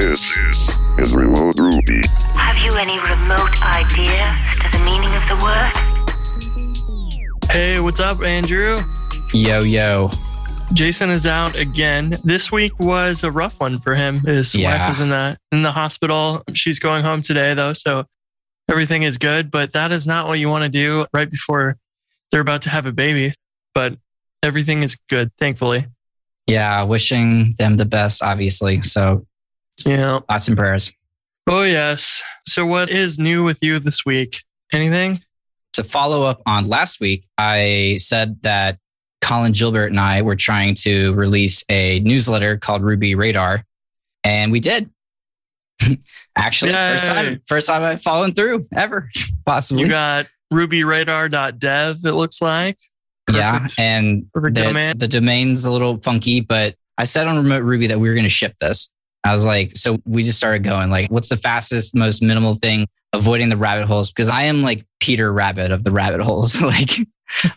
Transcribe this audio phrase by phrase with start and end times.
[0.00, 0.36] This
[0.98, 2.02] is Remote Ruby.
[2.34, 5.72] Have you any remote idea to the meaning of the word?
[7.50, 8.76] Hey, what's up, Andrew?
[9.32, 10.10] Yo, yo.
[10.74, 12.12] Jason is out again.
[12.24, 14.20] This week was a rough one for him.
[14.20, 14.86] His wife Yeah.
[14.86, 16.42] was in the in the hospital.
[16.52, 18.04] She's going home today though, so
[18.70, 19.50] everything is good.
[19.50, 21.78] But that is not what you want to do right before
[22.30, 23.32] they're about to have a baby.
[23.74, 23.96] But
[24.42, 25.86] everything is good, thankfully.
[26.46, 28.82] Yeah, wishing them the best, obviously.
[28.82, 29.24] So
[29.84, 30.24] Know.
[30.28, 30.92] thoughts and prayers.
[31.48, 32.22] Oh yes.
[32.46, 34.42] So what is new with you this week?
[34.72, 35.14] Anything?
[35.74, 38.78] To follow up on last week, I said that
[39.20, 43.64] Colin Gilbert and I were trying to release a newsletter called Ruby Radar,
[44.24, 44.90] and we did.
[46.36, 49.10] Actually, first time, first time I've fallen through ever,
[49.46, 49.82] possibly.
[49.84, 52.78] You got rubyradar.dev, it looks like.
[53.30, 54.92] yeah, and the, domain.
[54.96, 58.24] the domain's a little funky, but I said on Remote Ruby that we were going
[58.24, 58.92] to ship this.
[59.26, 62.86] I was like, so we just started going like, what's the fastest, most minimal thing?
[63.12, 66.60] Avoiding the rabbit holes because I am like Peter Rabbit of the rabbit holes.
[66.62, 66.90] like,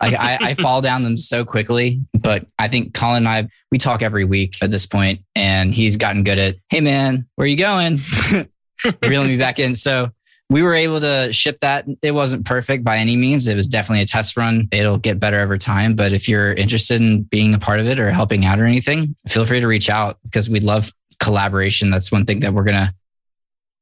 [0.02, 2.02] I, I, I fall down them so quickly.
[2.14, 5.98] But I think Colin and I, we talk every week at this point, and he's
[5.98, 8.00] gotten good at, hey man, where are you going?
[9.02, 9.76] Reeling me back in.
[9.76, 10.12] So
[10.50, 11.86] we were able to ship that.
[12.02, 13.48] It wasn't perfect by any means.
[13.48, 14.68] It was definitely a test run.
[14.72, 15.96] It'll get better over time.
[15.96, 19.16] But if you're interested in being a part of it or helping out or anything,
[19.28, 21.90] feel free to reach out because we'd love collaboration.
[21.90, 22.94] That's one thing that we're going to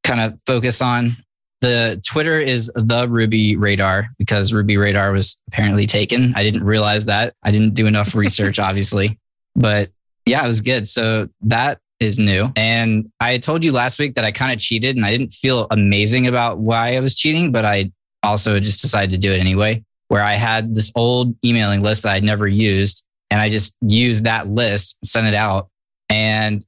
[0.04, 1.16] kind of focus on.
[1.60, 6.32] The Twitter is the Ruby Radar because Ruby Radar was apparently taken.
[6.36, 7.34] I didn't realize that.
[7.42, 9.18] I didn't do enough research, obviously.
[9.56, 9.90] But
[10.24, 10.86] yeah, it was good.
[10.86, 12.52] So that is new.
[12.54, 15.66] And I told you last week that I kind of cheated and I didn't feel
[15.70, 17.90] amazing about why I was cheating, but I
[18.22, 19.84] also just decided to do it anyway.
[20.08, 24.24] Where I had this old emailing list that I'd never used, and I just used
[24.24, 25.68] that list, sent it out,
[26.08, 26.64] and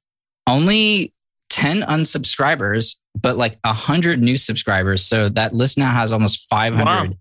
[0.50, 1.12] only
[1.50, 5.04] 10 unsubscribers, but like 100 new subscribers.
[5.04, 7.14] So that list now has almost 500 Wow.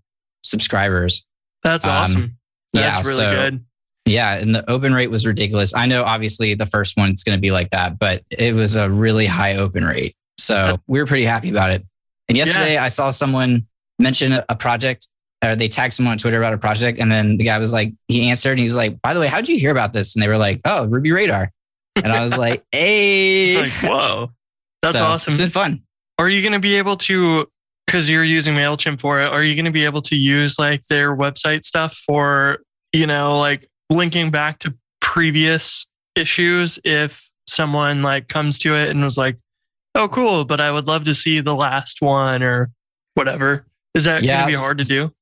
[0.44, 1.24] subscribers.
[1.62, 2.36] That's Um, awesome.
[2.72, 3.64] That's yeah, really so- good.
[4.06, 5.74] Yeah, and the open rate was ridiculous.
[5.74, 8.90] I know obviously the first one's going to be like that, but it was a
[8.90, 10.16] really high open rate.
[10.38, 11.84] So we were pretty happy about it.
[12.28, 13.66] And yesterday I saw someone
[13.98, 15.06] mention a, a project
[15.44, 16.98] or they tagged someone on Twitter about a project.
[16.98, 19.26] And then the guy was like, he answered and he was like, by the way,
[19.26, 20.16] how'd you hear about this?
[20.16, 21.52] And they were like, oh, Ruby Radar.
[21.96, 23.56] And I was like, hey.
[23.56, 24.30] Like, whoa.
[24.82, 25.32] That's So, awesome.
[25.32, 25.82] It's been fun.
[26.18, 27.46] Are you going to be able to,
[27.86, 30.82] because you're using MailChimp for it, are you going to be able to use like
[30.88, 32.58] their website stuff for,
[32.92, 35.86] you know, like linking back to previous
[36.16, 39.38] issues if someone like comes to it and was like,
[39.94, 42.70] oh, cool, but I would love to see the last one or
[43.14, 43.66] whatever?
[43.94, 45.12] Is that going to be hard to do?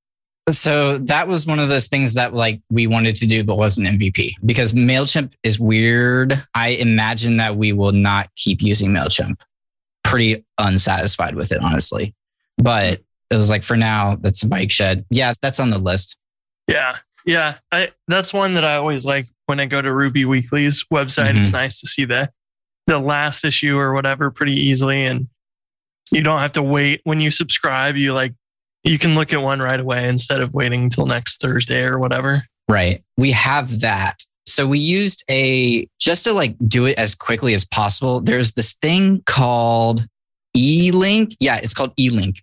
[0.50, 3.86] So that was one of those things that like we wanted to do, but wasn't
[3.86, 6.42] MVP because MailChimp is weird.
[6.54, 9.40] I imagine that we will not keep using MailChimp.
[10.04, 12.14] Pretty unsatisfied with it, honestly.
[12.56, 15.04] But it was like for now, that's a bike shed.
[15.10, 16.16] Yeah, that's on the list.
[16.66, 16.96] Yeah.
[17.26, 17.56] Yeah.
[17.70, 21.30] I, that's one that I always like when I go to Ruby Weekly's website.
[21.30, 21.42] Mm-hmm.
[21.42, 22.30] It's nice to see the
[22.86, 25.04] the last issue or whatever pretty easily.
[25.04, 25.28] And
[26.10, 27.96] you don't have to wait when you subscribe.
[27.96, 28.32] You like
[28.84, 32.42] you can look at one right away instead of waiting until next Thursday or whatever.
[32.68, 33.02] Right.
[33.16, 34.22] We have that.
[34.46, 38.20] So we used a just to like do it as quickly as possible.
[38.20, 40.06] There's this thing called
[40.56, 41.36] elink.
[41.40, 42.38] Yeah, it's called elink.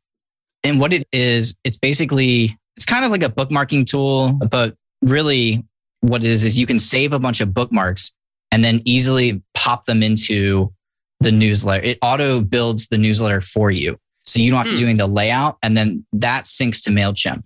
[0.63, 5.63] And what it is, it's basically it's kind of like a bookmarking tool, but really
[6.01, 8.15] what it is is you can save a bunch of bookmarks
[8.51, 10.71] and then easily pop them into
[11.19, 11.83] the newsletter.
[11.83, 13.97] It auto builds the newsletter for you.
[14.25, 14.77] So you don't have to Hmm.
[14.77, 17.43] do any of the layout and then that syncs to MailChimp.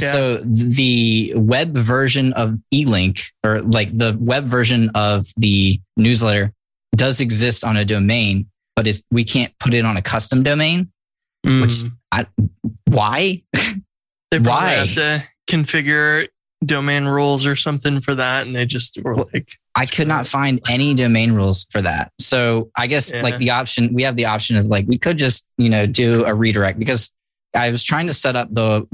[0.00, 0.12] Yeah.
[0.12, 6.52] So the web version of elink or like the web version of the newsletter
[6.96, 8.46] does exist on a domain,
[8.76, 10.90] but it's, we can't put it on a custom domain.
[11.44, 11.92] Which Mm.
[12.12, 12.26] I,
[12.86, 13.42] why?
[14.30, 14.70] they why?
[14.72, 16.28] have to configure
[16.64, 18.46] domain rules or something for that.
[18.46, 22.12] And they just were like, I could not find any domain rules for that.
[22.18, 23.22] So I guess Yeah.
[23.22, 26.24] like the option, we have the option of like, we could just, you know, do
[26.26, 27.10] a redirect because
[27.54, 28.86] I was trying to set up the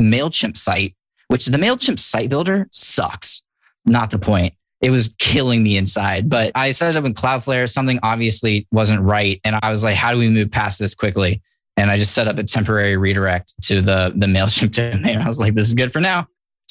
[0.00, 0.94] MailChimp site,
[1.28, 3.42] which the MailChimp site builder sucks.
[3.86, 4.54] Not the point.
[4.82, 7.68] It was killing me inside, but I set it up in Cloudflare.
[7.68, 9.40] Something obviously wasn't right.
[9.42, 11.42] And I was like, how do we move past this quickly?
[11.78, 15.18] And I just set up a temporary redirect to the, the MailChimp domain.
[15.18, 16.26] I was like, this is good for now.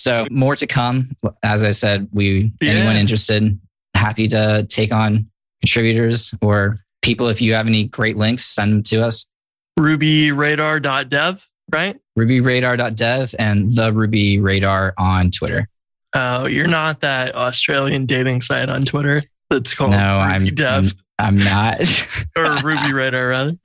[0.06, 1.16] So more to come.
[1.42, 3.60] As I said, we anyone interested,
[3.96, 5.28] happy to take on
[5.64, 7.28] contributors or people.
[7.28, 9.26] If you have any great links, send them to us.
[9.80, 11.98] rubyradar.dev, right?
[12.20, 15.68] RubyRadar.dev and the Ruby Radar on Twitter.
[16.14, 20.94] Oh, you're not that Australian dating site on Twitter that's called no, I'm, Dev.
[21.18, 21.82] I'm I'm not.
[22.38, 23.58] or Ruby Radar rather.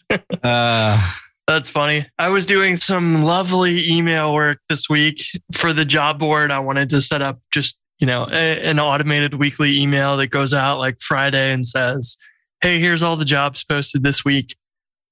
[0.43, 1.13] uh,
[1.51, 2.07] That's funny.
[2.17, 6.53] I was doing some lovely email work this week for the job board.
[6.53, 10.55] I wanted to set up just, you know, a, an automated weekly email that goes
[10.55, 12.17] out like Friday and says,
[12.61, 14.55] Hey, here's all the jobs posted this week.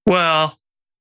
[0.06, 0.56] Well,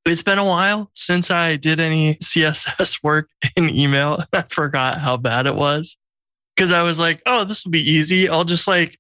[0.08, 4.24] it's been a while since I did any CSS work in email.
[4.34, 5.98] I forgot how bad it was
[6.56, 8.28] because I was like, oh, this will be easy.
[8.28, 8.98] I'll just like,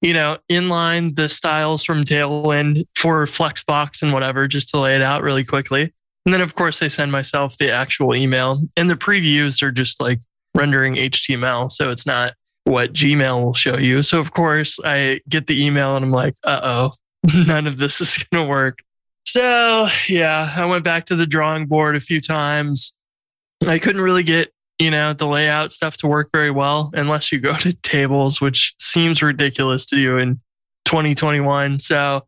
[0.00, 5.02] you know, inline the styles from Tailwind for Flexbox and whatever, just to lay it
[5.02, 5.92] out really quickly.
[6.24, 10.00] And then, of course, I send myself the actual email, and the previews are just
[10.00, 10.20] like
[10.54, 11.70] rendering HTML.
[11.72, 12.34] So it's not
[12.64, 14.02] what Gmail will show you.
[14.02, 16.92] So, of course, I get the email and I'm like, uh oh,
[17.46, 18.78] none of this is going to work.
[19.26, 22.92] So, yeah, I went back to the drawing board a few times.
[23.66, 27.40] I couldn't really get you know, the layout stuff to work very well unless you
[27.40, 30.40] go to tables, which seems ridiculous to do in
[30.84, 31.80] 2021.
[31.80, 32.26] So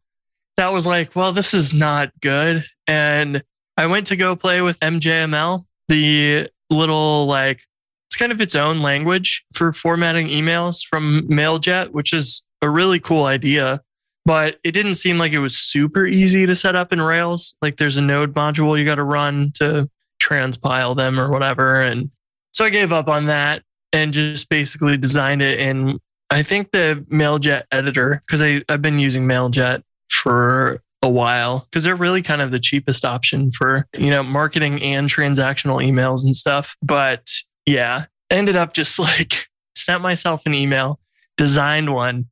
[0.56, 2.64] that was like, well, this is not good.
[2.87, 3.43] And
[3.76, 7.62] I went to go play with MJML, the little like,
[8.08, 13.00] it's kind of its own language for formatting emails from MailJet, which is a really
[13.00, 13.81] cool idea.
[14.26, 17.56] But it didn't seem like it was super easy to set up in Rails.
[17.62, 19.88] Like there's a node module you got to run to
[20.23, 21.81] transpile them or whatever.
[21.81, 22.11] And
[22.52, 23.62] so I gave up on that
[23.93, 25.99] and just basically designed it in,
[26.31, 31.97] I think the MailJet editor, because I've been using MailJet for a while because they're
[31.97, 36.76] really kind of the cheapest option for, you know, marketing and transactional emails and stuff.
[36.82, 37.31] But
[37.67, 41.00] yeah, ended up just like sent myself an email,
[41.37, 42.26] designed one,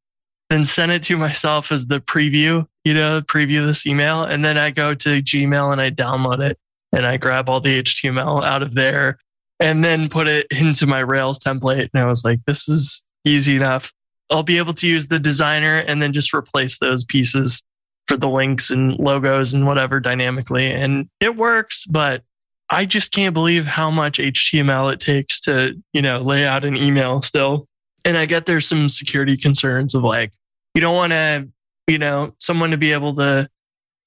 [0.51, 4.23] then sent it to myself as the preview, you know, preview this email.
[4.23, 6.59] And then I go to Gmail and I download it
[6.93, 9.19] and I grab all the HTML out of there
[9.61, 11.89] and then put it into my Rails template.
[11.93, 13.93] And I was like, this is easy enough.
[14.31, 17.63] I'll be able to use the designer and then just replace those pieces
[18.07, 20.71] for the links and logos and whatever dynamically.
[20.71, 22.23] And it works, but
[22.71, 26.77] I just can't believe how much HTML it takes to, you know, lay out an
[26.77, 27.67] email still.
[28.05, 30.33] And I get there's some security concerns of like,
[30.75, 31.49] you don't want to,
[31.87, 33.49] you know, someone to be able to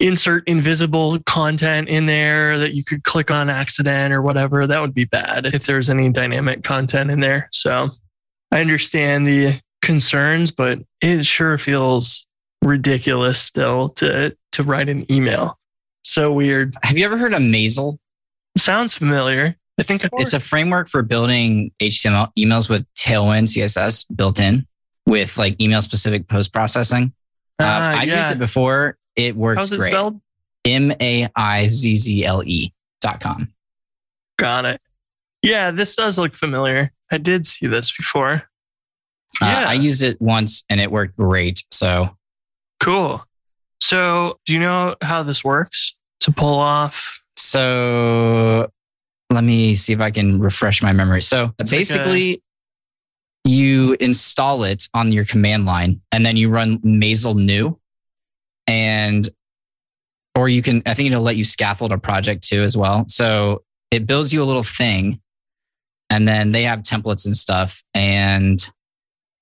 [0.01, 4.67] insert invisible content in there that you could click on accident or whatever.
[4.67, 7.47] That would be bad if there's any dynamic content in there.
[7.51, 7.89] So
[8.51, 12.27] I understand the concerns, but it sure feels
[12.63, 15.57] ridiculous still to to write an email.
[16.03, 16.75] So weird.
[16.83, 17.97] Have you ever heard of Maizzle?
[18.57, 19.55] Sounds familiar.
[19.79, 24.67] I think it's a framework for building HTML emails with Tailwind CSS built in
[25.07, 27.13] with like email specific post processing.
[27.59, 28.17] Uh, uh, I've yeah.
[28.17, 28.97] used it before.
[29.15, 29.91] It works How's it great.
[29.91, 30.21] spelled?
[30.65, 32.71] M A I Z Z L E
[33.01, 33.51] dot com.
[34.37, 34.81] Got it.
[35.41, 36.91] Yeah, this does look familiar.
[37.11, 38.43] I did see this before.
[39.41, 39.63] Uh, yeah.
[39.69, 41.63] I used it once and it worked great.
[41.71, 42.15] So
[42.79, 43.25] cool.
[43.81, 47.19] So, do you know how this works to pull off?
[47.37, 48.69] So,
[49.31, 51.21] let me see if I can refresh my memory.
[51.23, 56.49] So, it's basically, like a- you install it on your command line and then you
[56.49, 57.79] run Maizzle new
[58.67, 59.27] and
[60.35, 63.05] or you can i think it'll let you scaffold a project too as well.
[63.07, 65.19] So it builds you a little thing
[66.09, 68.59] and then they have templates and stuff and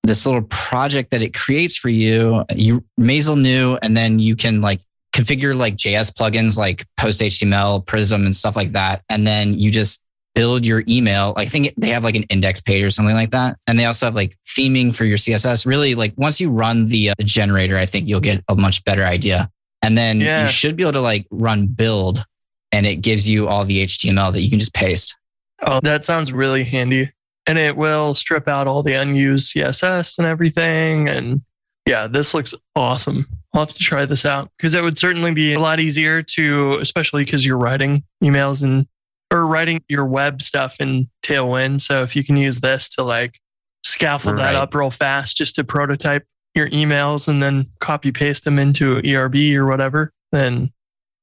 [0.02, 4.60] this little project that it creates for you you Maizzle new and then you can
[4.60, 4.80] like
[5.14, 9.70] configure like js plugins like post html prism and stuff like that and then you
[9.70, 10.02] just
[10.34, 11.34] build your email.
[11.36, 13.58] I think they have like an index page or something like that.
[13.66, 15.66] And they also have like theming for your CSS.
[15.66, 18.84] Really, like once you run the, uh, the generator, I think you'll get a much
[18.84, 19.50] better idea.
[19.82, 20.42] And then yeah.
[20.42, 22.24] you should be able to like run build
[22.72, 25.16] and it gives you all the HTML that you can just paste.
[25.62, 27.10] Oh, that sounds really handy.
[27.46, 31.08] And it will strip out all the unused CSS and everything.
[31.08, 31.42] And
[31.86, 33.26] yeah, this looks awesome.
[33.52, 36.78] I'll have to try this out because it would certainly be a lot easier to,
[36.80, 38.86] especially because you're writing emails and
[39.32, 41.80] or writing your web stuff in Tailwind.
[41.80, 43.38] So if you can use this to like
[43.84, 44.52] scaffold right.
[44.52, 49.00] that up real fast just to prototype your emails and then copy paste them into
[49.06, 50.72] ERB or whatever, then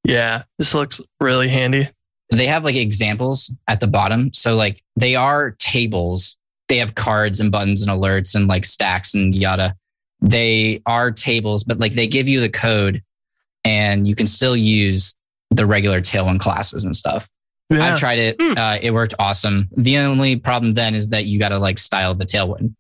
[0.03, 1.89] yeah, this looks really handy.
[2.31, 4.33] They have like examples at the bottom.
[4.33, 6.37] So like they are tables.
[6.69, 9.75] They have cards and buttons and alerts and like stacks and yada.
[10.21, 13.03] They are tables, but like they give you the code
[13.63, 15.15] and you can still use
[15.51, 17.27] the regular Tailwind classes and stuff.
[17.69, 17.85] Yeah.
[17.85, 18.37] I've tried it.
[18.39, 18.57] Hmm.
[18.57, 19.67] Uh, it worked awesome.
[19.75, 22.75] The only problem then is that you got to like style the tailwind.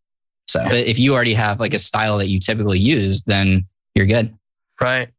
[0.47, 3.65] So but if you already have like a style that you typically use, then
[3.95, 4.33] you're good.
[4.79, 5.09] Right.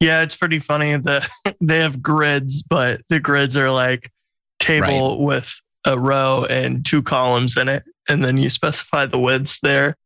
[0.00, 1.28] Yeah, it's pretty funny that
[1.60, 4.10] they have grids, but the grids are like
[4.58, 5.24] table right.
[5.24, 7.84] with a row and two columns in it.
[8.08, 9.96] And then you specify the widths there.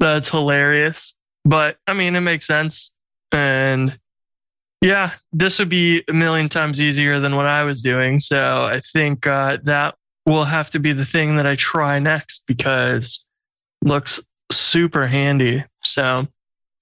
[0.00, 1.14] That's hilarious.
[1.44, 2.92] But I mean, it makes sense.
[3.30, 3.98] And
[4.80, 8.18] yeah, this would be a million times easier than what I was doing.
[8.18, 12.44] So I think uh, that will have to be the thing that I try next
[12.46, 13.24] because
[13.82, 14.20] looks
[14.52, 15.64] super handy.
[15.82, 16.26] So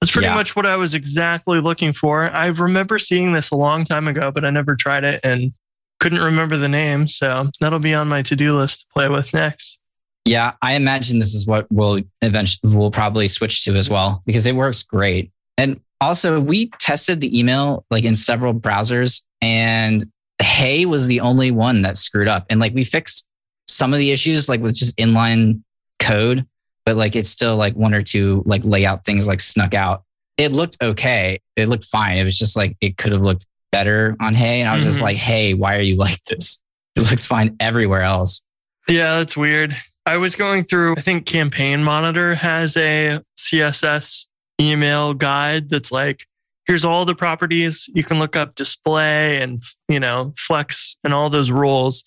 [0.00, 0.35] that's pretty Yeah.
[0.35, 2.31] much what I was exactly looking for.
[2.31, 5.53] I remember seeing this a long time ago, but I never tried it and
[6.00, 7.09] couldn't remember the name.
[7.09, 9.79] So that'll be on my to do list to play with next.
[10.26, 14.45] Yeah, I imagine this is what we'll eventually we'll probably switch to as well because
[14.47, 15.31] it works great.
[15.57, 20.05] And also, we tested the email like in several browsers, and
[20.41, 22.47] Hey was the only one that screwed up.
[22.50, 23.26] And like we fixed
[23.69, 25.62] some of the issues like with just inline
[25.99, 26.47] code,
[26.85, 30.03] but like it's still like one or two like layout things like snuck out.
[30.37, 31.41] It looked okay.
[31.57, 32.19] It looked fine.
[32.19, 34.99] It was just like it could have looked better on Hey, and I was just
[35.00, 35.05] Mhm.
[35.05, 36.61] like, Hey, why are you like this?
[36.95, 38.43] It looks fine everywhere else.
[38.88, 39.75] Yeah, that's weird.
[40.07, 44.26] I was going through, I think Campaign Monitor has a CSS
[44.60, 46.26] email guide that's like,
[46.66, 47.88] here's all the properties.
[47.94, 52.04] You can look up display and, you know, flex and all those rules.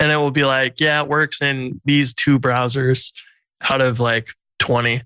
[0.00, 3.12] And it will be like, yeah, it works in these two browsers
[3.62, 5.02] out of like 20.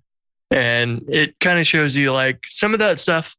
[0.51, 3.37] And it kind of shows you like some of that stuff.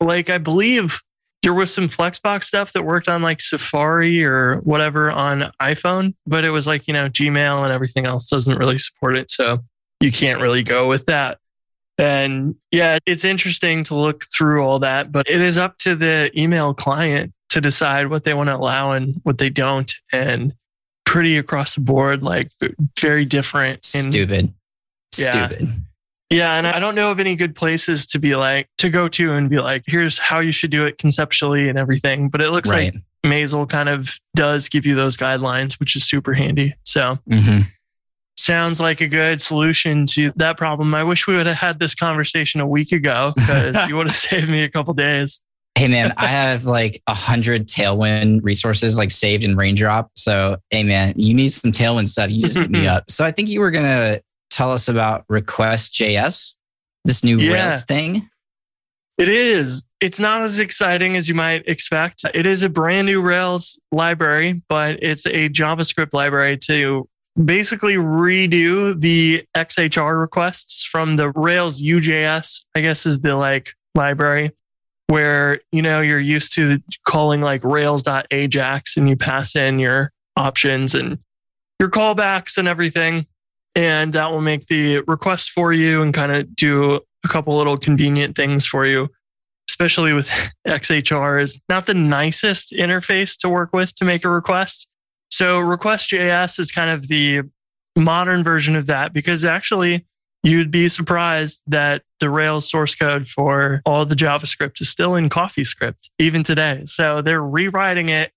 [0.00, 1.00] Like, I believe
[1.42, 6.44] there was some Flexbox stuff that worked on like Safari or whatever on iPhone, but
[6.44, 9.30] it was like, you know, Gmail and everything else doesn't really support it.
[9.30, 9.58] So
[10.00, 11.38] you can't really go with that.
[11.98, 16.30] And yeah, it's interesting to look through all that, but it is up to the
[16.40, 19.92] email client to decide what they want to allow and what they don't.
[20.12, 20.54] And
[21.04, 22.52] pretty across the board, like
[23.00, 23.78] very different.
[23.94, 24.52] in- Stupid.
[25.18, 25.48] Yeah.
[25.48, 25.68] Stupid.
[26.30, 29.32] yeah, and I don't know of any good places to be like to go to
[29.32, 32.28] and be like, here's how you should do it conceptually and everything.
[32.28, 32.94] But it looks Right.
[32.94, 36.74] like Maizzle kind of does give you those guidelines, which is super handy.
[36.84, 37.60] So hmm
[38.48, 40.94] sounds like a good solution to that problem.
[40.94, 44.16] I wish we would have had this conversation a week ago because you would have
[44.28, 45.42] saved me a couple days.
[45.74, 50.10] Hey man, I have like a hundred Tailwind resources like saved in Raindrop.
[50.16, 52.30] So hey man, you need some Tailwind stuff.
[52.30, 53.10] You just hit me up.
[53.10, 56.56] So I think you were gonna tell us about Request.js,
[57.04, 57.52] this new Yeah.
[57.52, 58.28] Rails thing.
[59.18, 59.84] It is.
[60.00, 62.24] It's not as exciting as you might expect.
[62.32, 67.08] It is a brand new Rails library, but it's a JavaScript library to
[67.42, 74.52] basically redo the XHR requests from the Rails UJS, I guess is the like library
[75.08, 80.94] where, you know, you're used to calling like rails.ajax and you pass in your options
[80.94, 81.18] and
[81.80, 83.26] your callbacks and everything.
[83.74, 87.78] And that will make the request for you and kind of do a couple little
[87.78, 89.08] convenient things for you,
[89.68, 90.28] especially with
[90.68, 94.88] XHR is not the nicest interface to work with to make a request.
[95.30, 97.42] So Request.js is kind of the
[97.96, 100.06] modern version of that because actually
[100.42, 105.28] you'd be surprised that the Rails source code for all the JavaScript is still in
[105.28, 106.82] CoffeeScript even today.
[106.86, 108.32] So they're rewriting it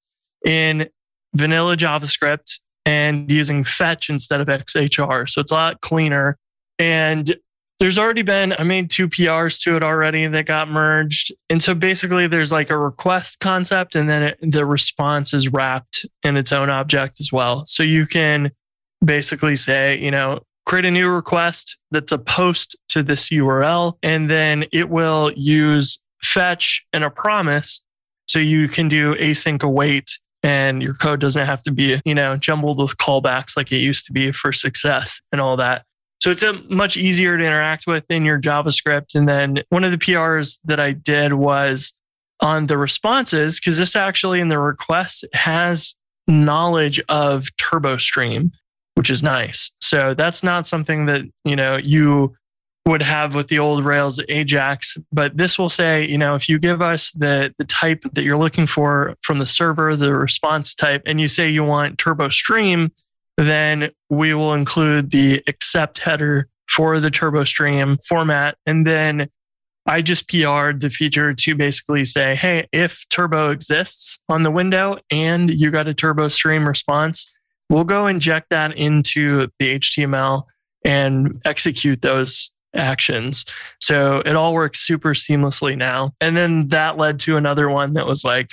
[0.46, 0.90] in
[1.36, 5.30] vanilla JavaScript and using fetch instead of XHR.
[5.30, 6.38] So it's a lot cleaner.
[6.80, 7.36] And
[7.82, 11.34] there's already been, I made two PRs to it already that got merged.
[11.50, 16.06] And so basically, there's like a request concept, and then it, the response is wrapped
[16.22, 17.64] in its own object as well.
[17.66, 18.52] So you can
[19.04, 24.30] basically say, you know, create a new request that's a post to this URL, and
[24.30, 27.82] then it will use fetch and a promise.
[28.28, 32.38] So you can do async await and your code doesn't have to be, you know,
[32.38, 35.84] jumbled with callbacks like it used to be for success and all that.
[36.22, 39.16] So it's a much easier to interact with in your JavaScript.
[39.16, 41.94] And then one of the PRs that I did was
[42.42, 45.96] on the responses, because this actually in the request has
[46.28, 48.52] knowledge of TurboStream,
[48.94, 49.72] which is nice.
[49.82, 52.36] So that's not something that, you know, you
[52.88, 56.58] would have with the old Rails Ajax, but this will say, you know, if you
[56.58, 61.04] give us the the type that you're looking for from the server, the response type,
[61.06, 62.92] and you say you want TurboStream,
[63.48, 68.58] then we will include the accept header for the TurboStream format.
[68.66, 69.30] And then
[69.86, 74.98] I just PR'd the feature to basically say, hey, if Turbo exists on the window
[75.10, 77.34] and you got a TurboStream response,
[77.70, 80.44] we'll go inject that into the HTML
[80.86, 83.46] and execute those actions.
[83.80, 86.14] So it all works super seamlessly now.
[86.22, 88.52] And then that led to another one that was like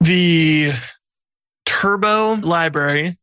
[0.00, 0.72] the
[1.66, 3.16] Turbo library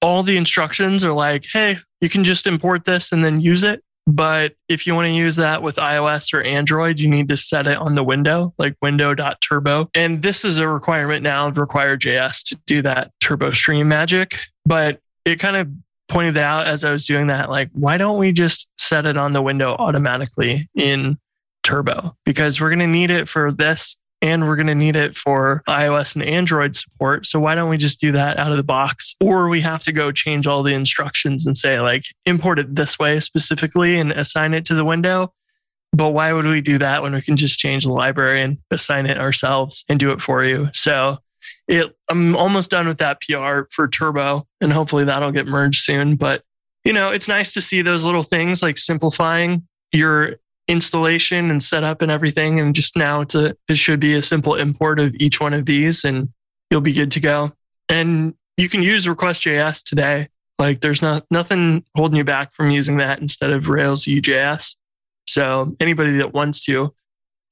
[0.00, 3.82] all the instructions are like, hey, you can just import this and then use it.
[4.06, 7.66] But if you want to use that with iOS or Android, you need to set
[7.66, 9.90] it on the window, like window.turbo.
[9.94, 14.38] And this is a requirement now of Require.js to do that turbo stream magic.
[14.64, 15.68] But it kind of
[16.08, 19.18] pointed that out as I was doing that, like, why don't we just set it
[19.18, 21.18] on the window automatically in
[21.62, 25.16] Turbo because we're going to need it for this and we're going to need it
[25.16, 27.26] for iOS and Android support.
[27.26, 29.14] So why don't we just do that out of the box?
[29.20, 32.98] Or we have to go change all the instructions and say, like, import it this
[32.98, 35.32] way specifically and assign it to the window.
[35.92, 39.06] But why would we do that when we can just change the library and assign
[39.06, 40.68] it ourselves and do it for you?
[40.72, 41.18] So
[41.66, 46.16] it, I'm almost done with that PR for Turbo, and hopefully that'll get merged soon.
[46.16, 46.42] But
[46.84, 50.36] you know, it's nice to see those little things like simplifying your
[50.68, 52.60] installation and setup and everything.
[52.60, 55.66] And just now it's a it should be a simple import of each one of
[55.66, 56.28] these, and
[56.70, 57.52] you'll be good to go.
[57.88, 60.28] And you can use Request.js today.
[60.58, 64.76] Like there's not nothing holding you back from using that instead of Rails UJS.
[65.26, 66.92] So anybody that wants to,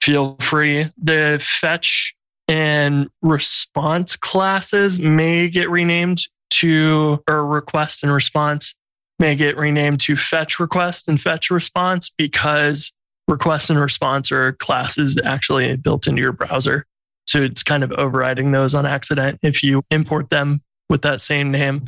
[0.03, 0.91] feel free.
[1.03, 2.17] The fetch
[2.49, 8.75] and response classes may get renamed to or request and response
[9.19, 12.93] may get renamed to fetch request and fetch response because
[13.29, 16.87] request and response are classes actually built into your browser.
[17.27, 21.51] So it's kind of overriding those on accident if you import them with that same
[21.51, 21.87] name.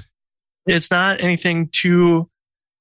[0.66, 2.28] It's not anything too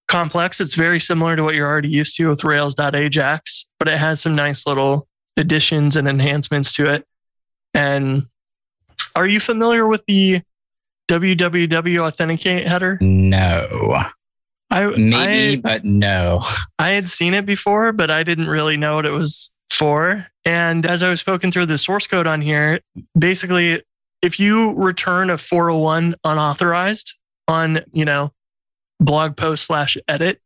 [0.08, 0.60] complex.
[0.60, 4.36] It's very similar to what you're already used to with Rails.ajax, but it has some
[4.36, 7.06] nice little additions and enhancements to it.
[7.74, 8.26] And
[9.16, 10.42] are you familiar with the
[11.10, 12.98] www authenticate header?
[13.02, 14.04] No.
[14.70, 16.42] I Maybe, I, but no.
[16.80, 20.28] I had seen it before, but I didn't really know what it was for.
[20.46, 22.82] And as I was poking through the source code on here,
[23.18, 23.84] basically,
[24.22, 27.16] if you return a 401 unauthorized
[27.48, 28.34] on, you know,
[29.00, 30.42] blog post slash edit,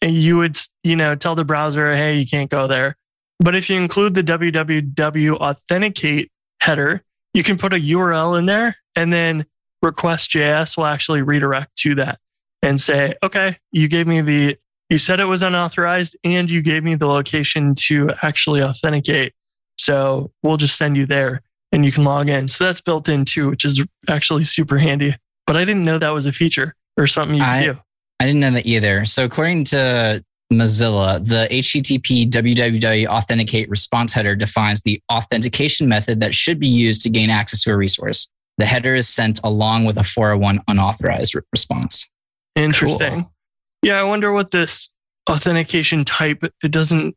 [0.00, 2.96] you would, you know, tell the browser, hey, you can't go there.
[3.40, 8.76] But if you include the www authenticate header, you can put a URL in there
[8.94, 9.46] and then
[9.82, 12.20] request.js will actually redirect to that
[12.64, 14.56] and say, okay, you gave me the,
[14.88, 19.34] you said it was unauthorized and you gave me the location to actually authenticate.
[19.78, 21.42] So we'll just send you there
[21.72, 22.48] and you can log in.
[22.48, 25.14] So that's built in too, which is actually super handy.
[25.46, 27.78] But I didn't know that was a feature or something you could I- do.
[28.20, 29.04] I didn't know that either.
[29.04, 36.34] So according to Mozilla, the HTTP www authenticate response header defines the authentication method that
[36.34, 38.30] should be used to gain access to a resource.
[38.56, 42.08] The header is sent along with a 401 unauthorized response.
[42.56, 43.28] Interesting.
[43.82, 44.88] Yeah, I wonder what this
[45.28, 47.16] authentication type it doesn't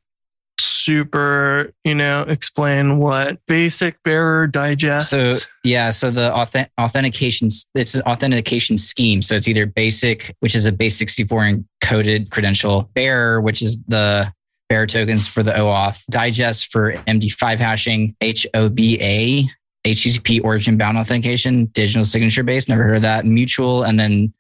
[0.59, 5.09] super, you know, explain what basic bearer digest.
[5.09, 9.21] So yeah, so the authent- authentication it's an authentication scheme.
[9.21, 14.31] So it's either basic, which is a base 64 encoded credential, bearer, which is the
[14.69, 19.47] bearer tokens for the OAuth, digest for MD5 hashing, HOBA,
[19.85, 24.33] HTTP origin bound authentication, digital signature based, never heard of that, mutual, and then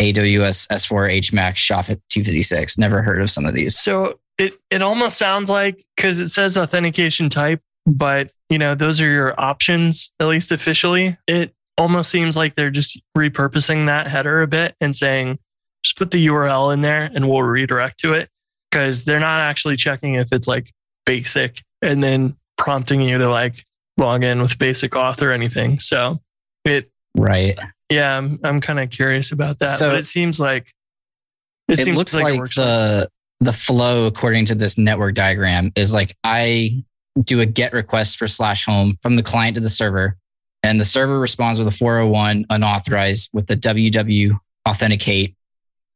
[0.00, 2.00] AWS S4 HMAC SHA-256.
[2.08, 2.78] 256.
[2.78, 3.78] Never heard of some of these.
[3.78, 9.00] So it it almost sounds like because it says authentication type, but you know those
[9.00, 11.18] are your options at least officially.
[11.26, 15.38] It almost seems like they're just repurposing that header a bit and saying
[15.82, 18.28] just put the URL in there and we'll redirect to it
[18.70, 20.72] because they're not actually checking if it's like
[21.06, 23.64] basic and then prompting you to like
[23.96, 25.78] log in with basic auth or anything.
[25.78, 26.20] So
[26.64, 27.58] it Right.
[27.90, 29.78] Yeah, I'm I'm kind of curious about that.
[29.78, 30.72] So- but it seems like
[31.68, 32.66] it, seems looks it like, works fine.
[32.66, 36.84] the the flow according to this network diagram is like I
[37.22, 40.16] do a get request for slash home from the client to the server,
[40.62, 45.34] and the server responds with a 401 unauthorized with the www authenticate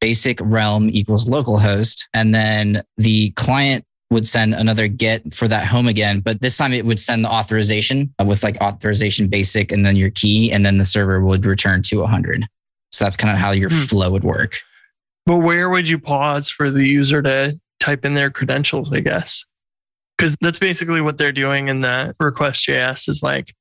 [0.01, 5.87] basic realm equals localhost, and then the client would send another get for that home
[5.87, 9.97] again, but this time it would send the authorization with like authorization basic and then
[9.97, 12.47] your key, and then the server would return to 100.
[12.93, 13.77] So that's kind of how your Hmm.
[13.77, 14.61] flow would work.
[15.27, 19.45] But where would you pause for the user to type in their credentials, I guess?
[20.17, 23.53] Because that's basically what they're doing in the request JS is like,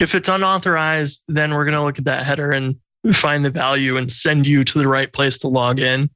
[0.00, 2.76] if it's unauthorized, then we're going to look at that header and
[3.12, 6.10] find the value and send you to the right place to log in.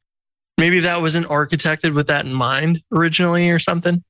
[0.59, 4.03] Maybe that wasn't architected with that in mind originally or something.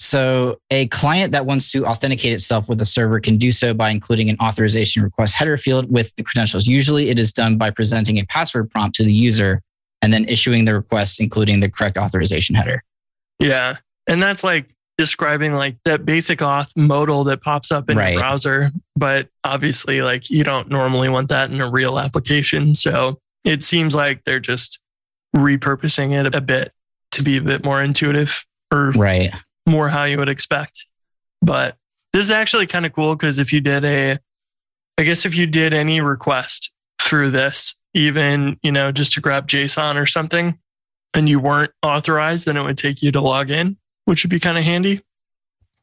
[0.00, 3.90] So, a client that wants to authenticate itself with a server can do so by
[3.90, 6.66] including an authorization request header field with the credentials.
[6.66, 9.62] Usually, it is done by presenting a password prompt to the user
[10.02, 12.82] and then issuing the request, including the correct authorization header.
[13.38, 13.76] Yeah.
[14.08, 14.66] And that's like
[14.98, 18.12] describing like that basic auth modal that pops up in Right.
[18.14, 18.72] your browser.
[18.96, 22.74] But obviously, like you don't normally want that in a real application.
[22.74, 24.80] So it seems like they're just
[25.34, 26.72] repurposing it a bit
[27.12, 29.32] to be a bit more intuitive or Right.
[29.68, 30.86] more how you would expect.
[31.42, 31.76] But
[32.12, 34.18] this is actually kind of cool because if you did a,
[34.98, 36.70] I guess if you did any request
[37.00, 40.58] through this, even, you know, just to grab JSON or something,
[41.12, 44.40] and you weren't authorized, then it would take you to log in, which would be
[44.40, 45.02] kind of handy.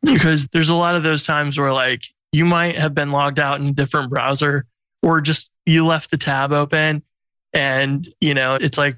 [0.04, 3.60] because there's a lot of those times where like you might have been logged out
[3.62, 4.66] in a different browser
[5.04, 7.04] or just you left the tab open
[7.54, 8.98] and you know it's like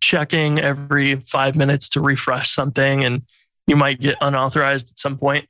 [0.00, 3.22] checking every five minutes to refresh something and
[3.66, 5.48] you might get unauthorized at some point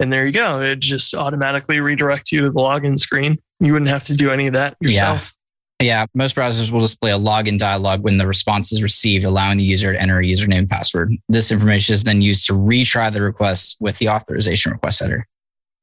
[0.00, 3.90] and there you go it just automatically redirects you to the login screen you wouldn't
[3.90, 5.32] have to do any of that yourself
[5.80, 9.64] Yeah, most browsers will display a login dialog when the response is received, allowing the
[9.64, 11.12] user to enter a username and password.
[11.28, 15.26] This information is then used to retry the request with the authorization request header.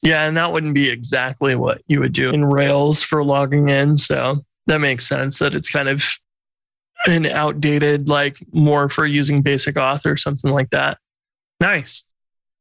[0.02, 3.98] Yeah, and that wouldn't be exactly what you would do in Rails for logging in.
[3.98, 6.04] So that makes sense that it's kind of
[7.08, 10.98] an outdated, like more for using basic auth or something like that.
[11.60, 12.04] Nice.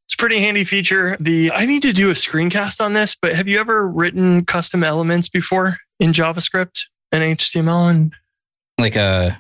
[0.06, 1.16] It's a pretty handy feature.
[1.20, 4.82] The I need to do a screencast on this, but have you ever written custom
[4.82, 8.12] elements before in JavaScript and HTML and
[8.78, 9.30] Like uh,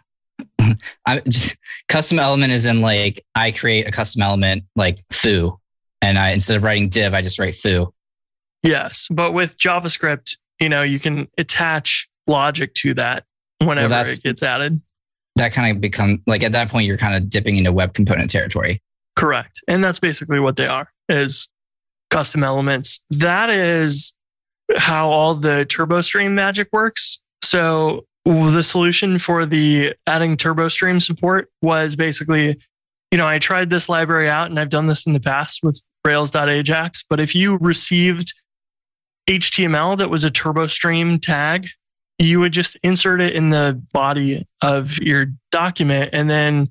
[0.60, 1.56] a I just
[1.88, 5.58] custom element is in like I create a custom element like foo.
[6.02, 7.92] And I instead of writing div, I just write foo.
[8.62, 13.24] yes, but with JavaScript, you know, you can attach logic to that
[13.58, 14.80] whenever that's- it gets added.
[15.36, 18.30] That kind of become like at that point you're kind of dipping into web component
[18.30, 18.82] territory.
[19.16, 19.60] Correct.
[19.68, 21.48] And that's basically what they are is
[22.10, 23.00] custom elements.
[23.10, 24.14] That is
[24.76, 27.20] how all the TurboStream magic works.
[27.42, 32.58] So the solution for the adding TurboStream support was basically,
[33.10, 35.84] you know, I tried this library out and I've done this in the past with
[36.04, 38.32] Rails.ajax, but if you received
[39.28, 41.68] HTML that was a TurboStream tag,
[42.26, 46.70] you would just insert it in the body of your document and then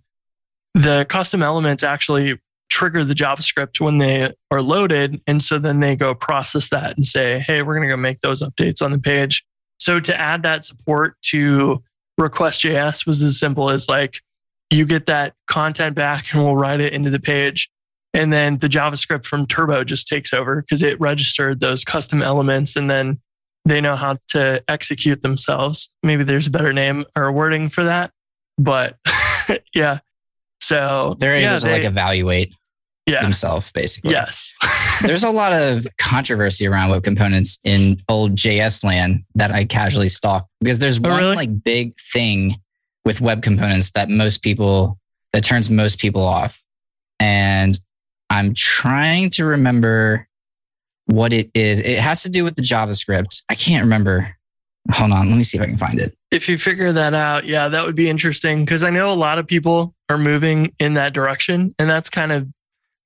[0.75, 5.21] the custom elements actually trigger the JavaScript when they are loaded.
[5.27, 8.19] And so then they go process that and say, hey, we're going to go make
[8.21, 9.43] those updates on the page.
[9.79, 11.83] So to add that support to
[12.17, 14.21] request.js was as simple as like,
[14.69, 17.69] you get that content back and we'll write it into the page.
[18.13, 22.75] And then the JavaScript from Turbo just takes over because it registered those custom elements
[22.75, 23.19] and then
[23.65, 25.91] they know how to execute themselves.
[26.03, 28.11] Maybe there's a better name or wording for that.
[28.57, 28.97] But
[29.75, 29.99] yeah.
[30.61, 32.53] So They're able yeah, to like evaluate
[33.05, 33.21] yeah.
[33.21, 34.11] themselves basically.
[34.11, 34.53] Yes.
[35.01, 40.09] There's a lot of controversy around web components in old JS land that I casually
[40.09, 41.35] stalk because there's Oh, one really?
[41.37, 42.57] like big thing
[43.05, 44.99] with web components that most people
[45.31, 46.61] that turns most people off.
[47.19, 47.79] And
[48.29, 50.27] I'm trying to remember
[51.09, 51.79] what it is.
[51.79, 53.41] It has to do with the JavaScript.
[53.49, 54.35] I can't remember.
[54.91, 56.15] Hold on, let me see if I can find it.
[56.31, 59.39] if you figure that out, yeah, that would be interesting because I know a lot
[59.39, 61.73] of people are moving in that direction.
[61.79, 62.47] And that's kind of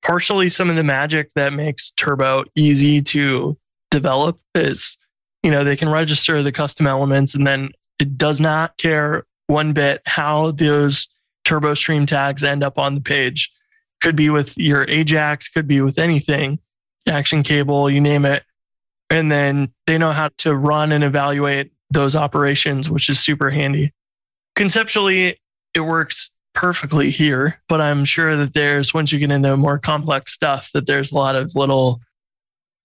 [0.01, 3.57] partially some of the magic that makes Turbo easy to
[3.89, 4.97] develop is,
[5.41, 9.71] you know, they can register the custom elements and then it does not care one
[9.71, 11.07] bit how those
[11.45, 13.49] Turbo Stream tags end up on the page.
[14.01, 16.59] Could be with your Ajax, could be with anything,
[17.07, 18.43] action cable, you name it.
[19.09, 23.93] And then they know how to run and evaluate those operations, which is super handy.
[24.55, 25.39] Conceptually,
[25.73, 30.33] it works perfectly here, but I'm sure that there's, once you get into more complex
[30.33, 32.01] stuff, that there's a lot of little,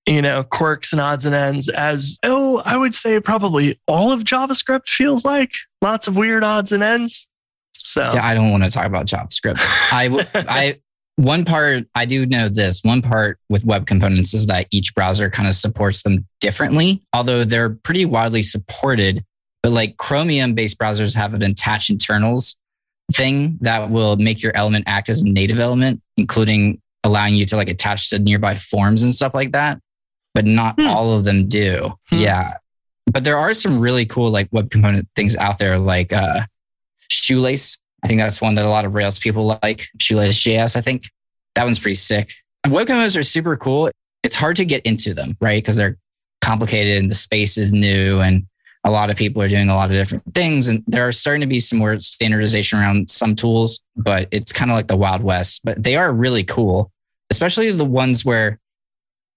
[0.07, 1.69] you know, quirks and odds and ends.
[1.69, 5.53] As, oh, I would say probably all of JavaScript feels like
[5.83, 7.29] lots of weird odds and ends.
[7.77, 9.59] So, I don't want to talk about JavaScript.
[9.61, 10.81] I, I,
[11.19, 12.83] one part I do know this.
[12.85, 17.43] One part with web components is that each browser kind of supports them differently, although
[17.45, 19.25] they're pretty widely supported.
[19.63, 22.57] But like Chromium based browsers have an attach internals
[23.13, 27.57] thing that will make your element act as a native element, including allowing you to
[27.57, 29.81] like attach to nearby forms and stuff like that.
[30.35, 30.87] But not Hmm.
[30.87, 31.95] all of them do.
[32.11, 32.17] Hmm.
[32.19, 32.55] Yeah.
[33.11, 36.43] But there are some really cool like web component things out there, like uh,
[37.11, 37.79] Shoelace.
[38.03, 39.87] I think that's one that a lot of Rails people like.
[39.99, 41.11] Shoelace JS, I think.
[41.55, 42.33] That one's pretty sick.
[42.69, 43.91] Web components are super cool.
[44.23, 45.63] It's hard to get into them, right?
[45.63, 45.97] Because they're
[46.41, 48.47] complicated and the space is new and
[48.85, 50.69] a lot of people are doing a lot of different things.
[50.69, 54.71] And there are starting to be some more standardization around some tools, but it's kind
[54.71, 55.63] of like the Wild West.
[55.65, 56.93] But they are really cool,
[57.31, 58.59] especially the ones where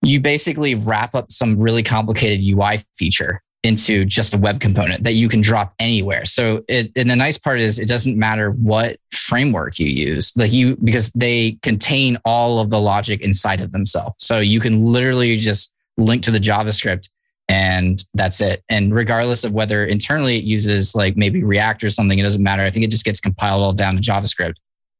[0.04, 5.14] you basically wrap up some really complicated UI feature into just a web component that
[5.14, 6.26] you can drop anywhere.
[6.26, 10.52] So it, and the nice part is it doesn't matter what framework you use, like
[10.52, 14.16] you because they contain all of the logic inside of themselves.
[14.18, 17.08] So you can literally just link to the JavaScript
[17.48, 18.64] and that's it.
[18.70, 22.64] And regardless of whether internally it uses like maybe React or something, it doesn't matter.
[22.64, 24.56] I think it just gets compiled all down to JavaScript.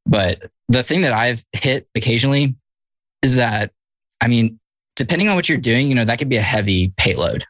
[0.06, 2.54] But the thing that I've hit occasionally
[3.22, 3.72] is that,
[4.20, 4.60] I mean,
[4.96, 7.44] depending on what you're doing, you know, that could be a heavy payload.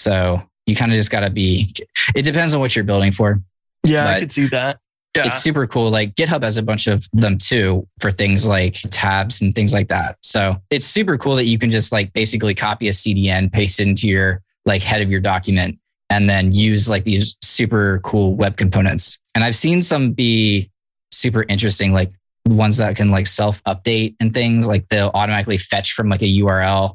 [0.00, 1.74] So you kind of just got to be,
[2.14, 3.38] it depends on what you're building for.
[3.84, 4.78] yeah, I could see that.
[5.16, 5.26] Yeah.
[5.26, 5.90] it's super cool.
[5.90, 9.88] Like GitHub has a bunch of them too for things like tabs and things like
[9.88, 10.16] that.
[10.22, 13.88] So it's super cool that you can just like basically copy a CDN, paste it
[13.88, 15.78] into your like head of your document,
[16.10, 19.18] and then use like these super cool web components.
[19.34, 20.70] And I've seen some be
[21.10, 22.12] super interesting, like
[22.46, 26.38] ones that can like self update and things like they'll automatically fetch from like a
[26.40, 26.94] URL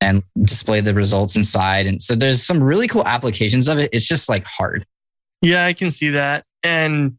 [0.00, 1.86] and display the results inside.
[1.86, 3.90] And so there's some really cool applications of it.
[3.92, 4.84] It's just like hard.
[5.42, 6.44] Yeah, I can see that.
[6.62, 7.16] And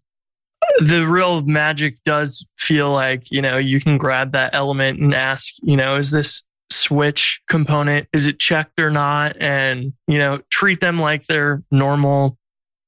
[0.79, 5.55] the real magic does feel like, you know, you can grab that element and ask,
[5.61, 9.37] you know, is this switch component, is it checked or not?
[9.39, 12.37] And, you know, treat them like they're normal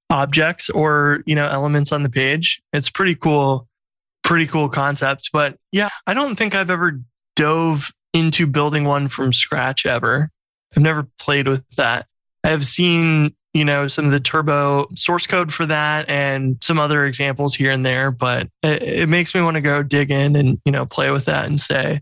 [0.09, 2.61] objects or, you know, elements on the page.
[2.73, 3.67] It's pretty cool,
[4.23, 5.29] pretty cool concept.
[5.31, 6.99] But yeah, I don't think I've ever
[7.35, 10.29] dove into building one from scratch ever.
[10.75, 12.05] I've never played with that.
[12.43, 16.79] I have seen you know some of the turbo source code for that and some
[16.79, 20.35] other examples here and there but it, it, makes me want to go dig in
[20.35, 21.99] and you know play with that and say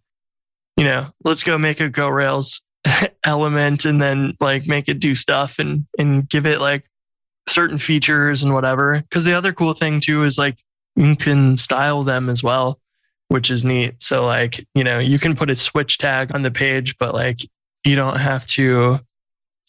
[0.75, 2.61] you know let's go make a go rails
[3.23, 6.85] element and then like make it do stuff and and give it like
[7.47, 10.61] certain features and whatever because the other cool thing too is like
[10.95, 12.79] you can style them as well
[13.29, 14.01] which is neat.
[14.01, 17.39] So like you know you can put a switch tag on the page but like
[17.83, 18.99] you don't have to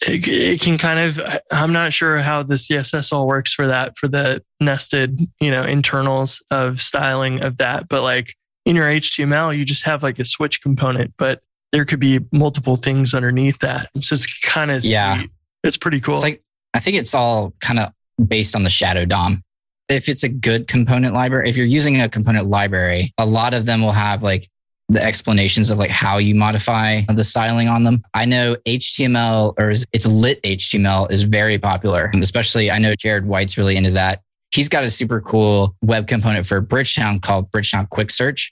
[0.07, 3.99] it, it, can kind of i'm not sure how the css all works for that
[3.99, 9.57] for the nested you know internals of styling of that but like in your html
[9.57, 11.43] you just have like a switch component but
[11.73, 13.91] there could be multiple things underneath that.
[14.01, 15.19] So it's kind of yeah.
[15.19, 15.31] sweet.
[15.65, 16.15] it's pretty cool.
[16.15, 16.43] it's like
[16.75, 17.93] i think it's all kind of
[18.27, 19.43] based on the shadow dom
[19.89, 23.67] if it's a good component library if you're using a component library a lot of
[23.67, 24.49] them will have like
[24.89, 28.03] the explanations of like how you modify the styling on them.
[28.15, 33.59] I know HTML or it's lit HTML is very popular, especially I know Jared White's
[33.59, 34.23] really into that.
[34.51, 38.51] He's got a super cool web component for Bridgetown called Bridgetown Quick Search,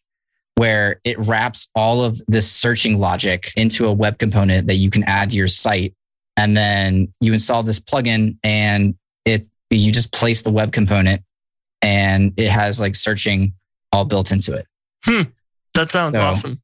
[0.57, 5.05] where it wraps all of this searching logic into a web component that you can
[5.05, 5.95] add to your site.
[6.37, 8.95] And then you install this plugin and
[9.25, 11.23] it you just place the web component
[11.83, 13.53] and it has like searching
[13.93, 14.67] all built into it.
[15.05, 15.23] Hmm.
[15.75, 16.63] That sounds so, awesome.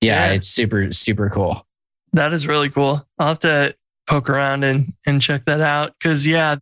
[0.00, 1.66] Yeah, yeah, it's super, super cool.
[2.12, 3.06] That is really cool.
[3.18, 3.74] I'll have to
[4.06, 5.94] poke around and, and check that out.
[6.00, 6.56] Cause yeah,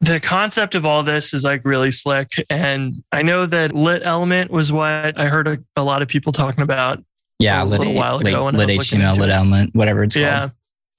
[0.00, 2.32] the concept of all this is like really slick.
[2.50, 6.32] And I know that lit element was what I heard a, a lot of people
[6.32, 7.02] talking about.
[7.38, 8.44] Yeah, a lit, little while ago.
[8.46, 10.38] Lit, lit HTML, lit element, whatever it's yeah.
[10.38, 10.50] called.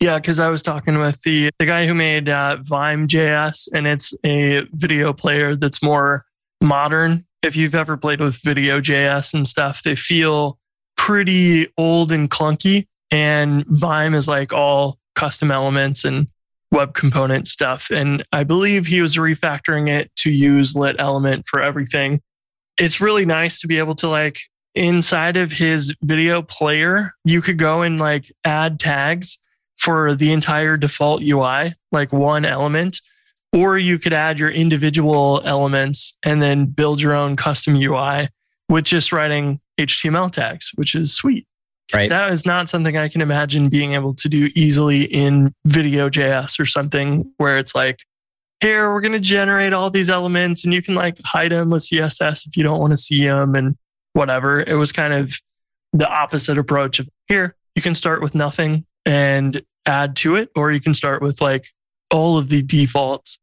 [0.03, 3.87] Yeah, because I was talking with the the guy who made uh, Vime JS, and
[3.87, 6.25] it's a video player that's more
[6.61, 10.59] modern if you've ever played with video JS and stuff, they feel
[10.97, 12.87] pretty old and clunky.
[13.11, 16.27] And Vime is like all custom elements and
[16.69, 17.89] web component stuff.
[17.89, 22.19] And I believe he was refactoring it to use lit element for everything.
[22.77, 24.41] It's really nice to be able to like
[24.75, 29.37] inside of his video player, you could go and like add tags
[29.83, 33.01] for the entire default UI, like one element
[33.53, 38.27] or you could add your individual elements and then build your own custom UI
[38.67, 41.47] with just writing HTML tags, which is sweet.
[41.93, 42.09] Right.
[42.09, 46.59] That is not something I can imagine being able to do easily in video JS
[46.59, 47.99] or something where it's like,
[48.61, 51.83] here, we're going to generate all these elements and you can like hide them with
[51.83, 53.75] CSS if you don't want to see them and
[54.13, 54.61] whatever.
[54.61, 55.39] It was kind of
[55.91, 60.71] the opposite approach of here, you can start with nothing and add to it, or
[60.71, 61.67] you can start with like
[62.11, 63.39] all of the defaults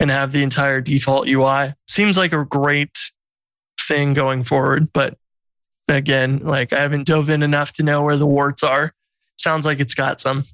[0.00, 1.74] and have the entire default UI.
[1.88, 2.98] Seems like a great
[3.80, 5.16] thing going forward, but
[5.88, 8.92] again, like I haven't dove in enough to know where the warts are.
[9.38, 10.44] Sounds like it's got some.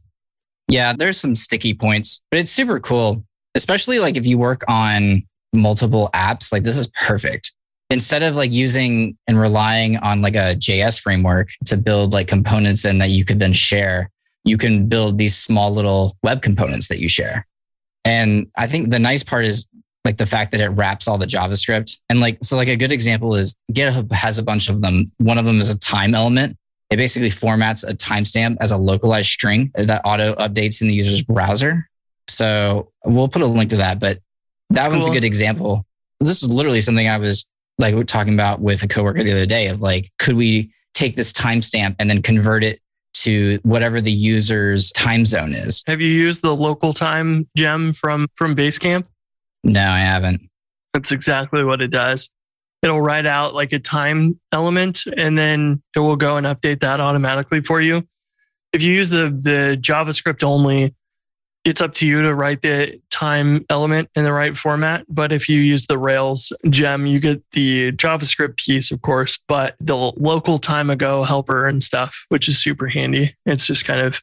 [0.68, 3.24] Yeah, there's some sticky points, but it's super cool,
[3.54, 5.22] especially like if you work on
[5.54, 7.52] multiple apps, like this is perfect.
[7.90, 12.84] Instead of like using and relying on like a JS framework to build like components
[12.84, 14.10] and that you could then share,
[14.48, 17.46] you can build these small little web components that you share.
[18.04, 19.66] And I think the nice part is
[20.04, 21.98] like the fact that it wraps all the JavaScript.
[22.08, 25.04] And like, so like a good example is GitHub has a bunch of them.
[25.18, 26.56] One of them is a time element.
[26.90, 31.22] It basically formats a timestamp as a localized string that auto updates in the user's
[31.22, 31.88] browser.
[32.28, 34.18] So we'll put a link to that, but
[34.70, 35.12] that That's one's cool.
[35.12, 35.84] a good example.
[36.20, 39.68] This is literally something I was like talking about with a coworker the other day
[39.68, 42.80] of like, could we take this timestamp and then convert it
[43.28, 45.84] to whatever the user's time zone is.
[45.86, 49.04] Have you used the local time gem from from Basecamp?
[49.62, 50.48] No, I haven't.
[50.94, 52.30] That's exactly what it does.
[52.82, 57.00] It'll write out like a time element and then it will go and update that
[57.00, 58.08] automatically for you.
[58.72, 60.94] If you use the the JavaScript only,
[61.68, 65.04] it's up to you to write the time element in the right format.
[65.06, 69.74] But if you use the Rails gem, you get the JavaScript piece, of course, but
[69.78, 73.34] the local time ago helper and stuff, which is super handy.
[73.44, 74.22] It's just kind of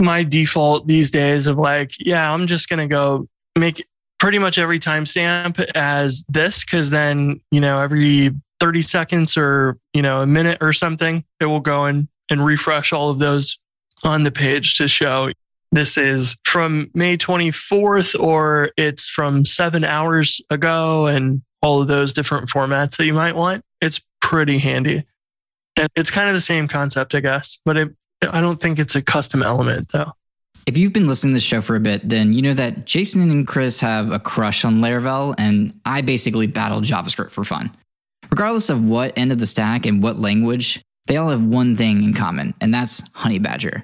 [0.00, 3.86] my default these days of like, yeah, I'm just going to go make
[4.18, 10.02] pretty much every timestamp as this because then, you know, every 30 seconds or, you
[10.02, 13.58] know, a minute or something, it will go in and refresh all of those
[14.02, 15.30] on the page to show
[15.72, 22.12] this is from May 24th or it's from seven hours ago and all of those
[22.12, 23.64] different formats that you might want.
[23.80, 25.04] It's pretty handy.
[25.76, 27.88] And it's kind of the same concept, I guess, but it,
[28.22, 30.12] I don't think it's a custom element though.
[30.66, 33.30] If you've been listening to the show for a bit, then you know that Jason
[33.30, 37.76] and Chris have a crush on Laravel, and I basically battle JavaScript for fun.
[38.30, 42.04] Regardless of what end of the stack and what language, they all have one thing
[42.04, 43.82] in common, and that's Honeybadger.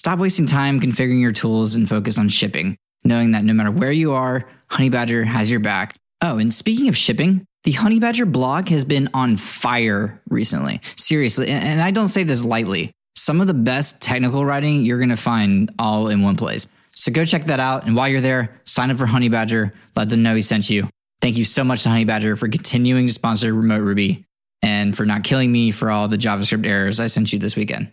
[0.00, 3.92] Stop wasting time configuring your tools and focus on shipping, knowing that no matter where
[3.92, 5.94] you are, Honeybadger has your back.
[6.22, 10.80] Oh, and speaking of shipping, the Honeybadger blog has been on fire recently.
[10.96, 12.92] Seriously, and I don't say this lightly.
[13.14, 16.66] Some of the best technical writing you're going to find all in one place.
[16.94, 17.84] So go check that out.
[17.84, 19.70] And while you're there, sign up for Honeybadger.
[19.96, 20.88] Let them know he sent you.
[21.20, 24.24] Thank you so much to Honeybadger for continuing to sponsor Remote Ruby
[24.62, 27.92] and for not killing me for all the JavaScript errors I sent you this weekend.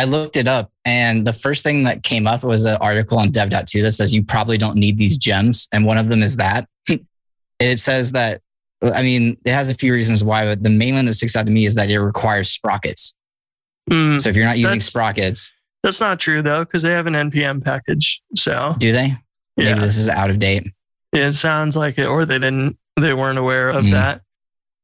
[0.00, 3.30] I looked it up, and the first thing that came up was an article on
[3.30, 5.68] dev.to that says you probably don't need these gems.
[5.72, 6.66] And one of them is that
[7.58, 8.40] it says that,
[8.82, 11.44] I mean, it has a few reasons why, but the main one that sticks out
[11.44, 13.14] to me is that it requires sprockets.
[13.90, 17.06] Mm, So if you're not using That's- sprockets, that's not true though, because they have
[17.06, 18.22] an NPM package.
[18.36, 19.16] So do they?
[19.56, 20.66] Maybe yeah, this is out of date.
[21.12, 23.90] it sounds like it, or they didn't, they weren't aware of Mm.
[23.92, 24.22] that.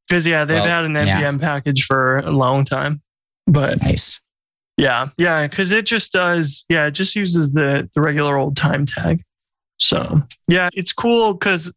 [0.08, 1.20] Because yeah, they've Well, had an yeah.
[1.20, 3.00] NPM package for a long time.
[3.46, 4.20] But Nice.
[4.76, 6.64] Yeah, yeah, because it just does.
[6.68, 9.22] Yeah, it just uses the the regular old time tag.
[9.78, 11.72] So yeah, it's cool because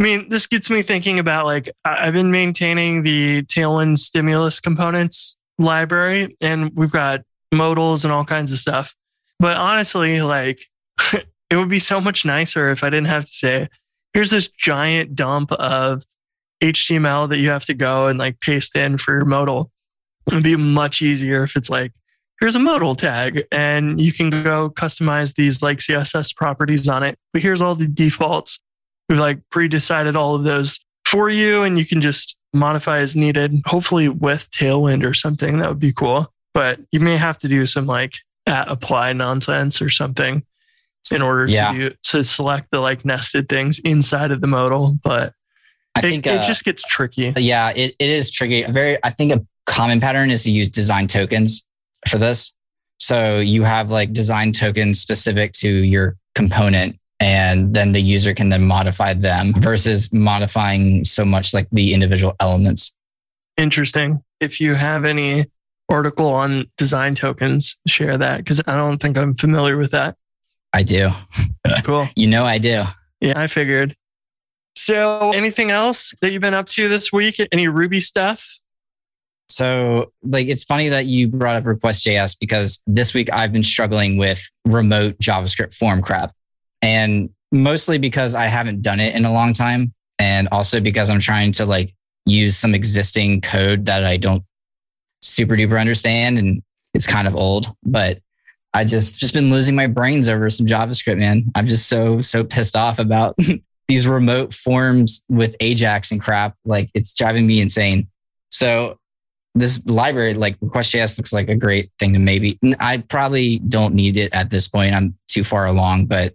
[0.00, 5.36] I mean, this gets me thinking about like I've been maintaining the Tailwind stimulus components
[5.58, 7.20] library, and we've got
[7.52, 8.94] modals and all kinds of stuff.
[9.40, 10.60] But honestly, like
[11.50, 13.68] it would be so much nicer if I didn't have to say,
[14.12, 16.04] "Here's this giant dump of
[16.60, 19.70] HTML that you have to go and like paste in for your modal."
[20.26, 21.92] It'd be much easier if it's like
[22.40, 27.18] here's a modal tag and you can go customize these like css properties on it.
[27.32, 28.60] But here's all the defaults.
[29.08, 33.60] We've like pre-decided all of those for you and you can just modify as needed
[33.66, 35.58] hopefully with tailwind or something.
[35.58, 36.32] That would be cool.
[36.54, 38.14] But you may have to do some like
[38.46, 40.42] at apply nonsense or something
[41.10, 41.72] in order Yeah.
[41.72, 44.98] to to select the like nested things inside of the modal.
[45.02, 45.32] But
[45.94, 47.32] I it, think it uh, just gets tricky.
[47.36, 48.64] Yeah, it, it is tricky.
[48.64, 51.64] Very, I think a common pattern is to use design tokens
[52.06, 52.54] for this.
[53.00, 58.48] So you have like design tokens specific to your component, and then the user can
[58.48, 62.94] then modify them versus modifying so much like the individual elements.
[63.56, 64.22] interesting.
[64.40, 65.46] If you have any
[65.88, 70.16] article on design tokens, share that because I don't think I'm familiar with that.
[70.72, 71.10] I do.
[71.84, 72.08] Cool.
[72.16, 72.84] You know, I do.
[73.20, 73.94] Yeah, I figured.
[74.74, 77.36] So, anything else that you've been up to this week?
[77.52, 78.57] Any Ruby stuff?
[79.48, 84.18] So, like, it's funny that you brought up Request.js because this week I've been struggling
[84.18, 86.32] with remote JavaScript form crap.
[86.82, 89.94] And mostly because I haven't done it in a long time.
[90.18, 91.94] And also because I'm trying to like
[92.26, 94.42] use some existing code that I don't
[95.22, 96.38] super duper understand.
[96.38, 98.18] And it's kind of old, but
[98.74, 101.50] I just, just been losing my brains over some JavaScript, man.
[101.54, 103.36] I'm just so, so pissed off about
[103.88, 106.54] these remote forms with Ajax and crap.
[106.66, 108.08] Like, it's driving me insane.
[108.50, 108.97] So,
[109.58, 114.16] this library like request.js looks like a great thing to maybe i probably don't need
[114.16, 116.34] it at this point i'm too far along but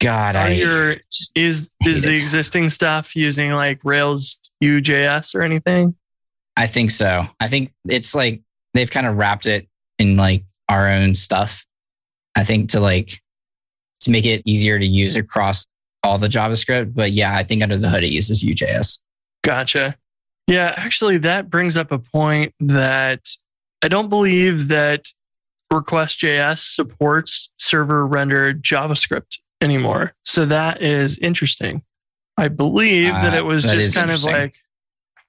[0.00, 0.96] god Are i your
[1.34, 2.20] is is the it.
[2.20, 5.94] existing stuff using like Rails UJS or anything?
[6.56, 8.42] i think so i think it's like
[8.74, 11.64] they've kind of wrapped it in like our own stuff
[12.36, 13.20] i think to like
[14.00, 15.66] to make it easier to use across
[16.04, 18.98] all the javascript but yeah i think under the hood it uses ujs
[19.44, 19.96] Gotcha.
[20.48, 23.28] Yeah, actually, that brings up a point that
[23.82, 25.04] I don't believe that
[25.70, 30.14] Request.js supports server rendered JavaScript anymore.
[30.24, 31.82] So that is interesting.
[32.38, 34.56] I believe that Uh, it was that just kind of like,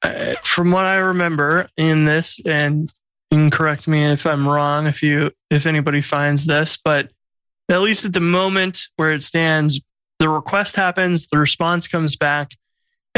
[0.02, 2.89] uh, from what I remember in this, and
[3.30, 7.12] you can correct me if I'm wrong, if you if anybody finds this, but
[7.70, 9.82] at least at the moment where it stands,
[10.20, 12.52] the request happens, the response comes back,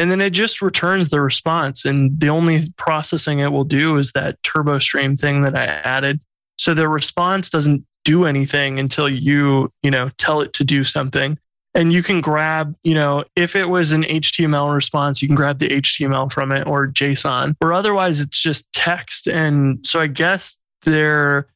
[0.02, 1.86] and then it just returns the response.
[1.86, 6.20] And the only processing it will do is that turbo stream thing that I added.
[6.58, 11.38] So the response doesn't do anything until you, you know, tell it to do something.
[11.74, 15.60] and you can grab, you know, if it was an HTML response, you can grab
[15.60, 19.28] the HTML from it or JSON, or otherwise it's just text.
[19.28, 21.48] And so I guess their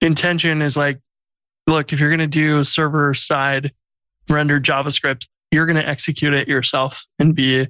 [0.00, 1.00] intention is like,
[1.66, 3.72] look, if you're going to do server side
[4.28, 7.68] rendered JavaScript, you're going to execute it yourself and be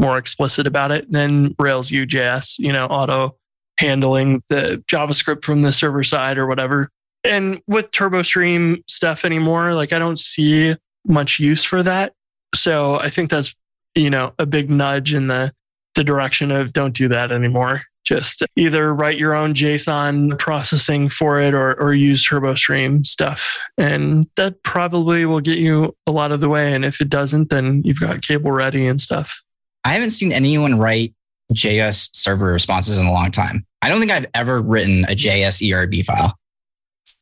[0.00, 3.36] more explicit about it than Rails UJS, you know, auto
[3.78, 6.90] handling the JavaScript from the server side or whatever.
[7.24, 10.76] And with TurboStream stuff anymore, like I don't see
[11.06, 12.12] much use for that.
[12.54, 13.54] So I think that's,
[13.94, 15.52] you know, a big nudge in the
[15.94, 17.82] the direction of don't do that anymore.
[18.04, 23.58] Just either write your own JSON processing for it or, or use TurboStream stuff.
[23.78, 26.74] And that probably will get you a lot of the way.
[26.74, 29.40] And if it doesn't, then you've got cable ready and stuff.
[29.84, 31.14] I haven't seen anyone write
[31.52, 33.66] JS server responses in a long time.
[33.82, 36.36] I don't think I've ever written a JS ERB file.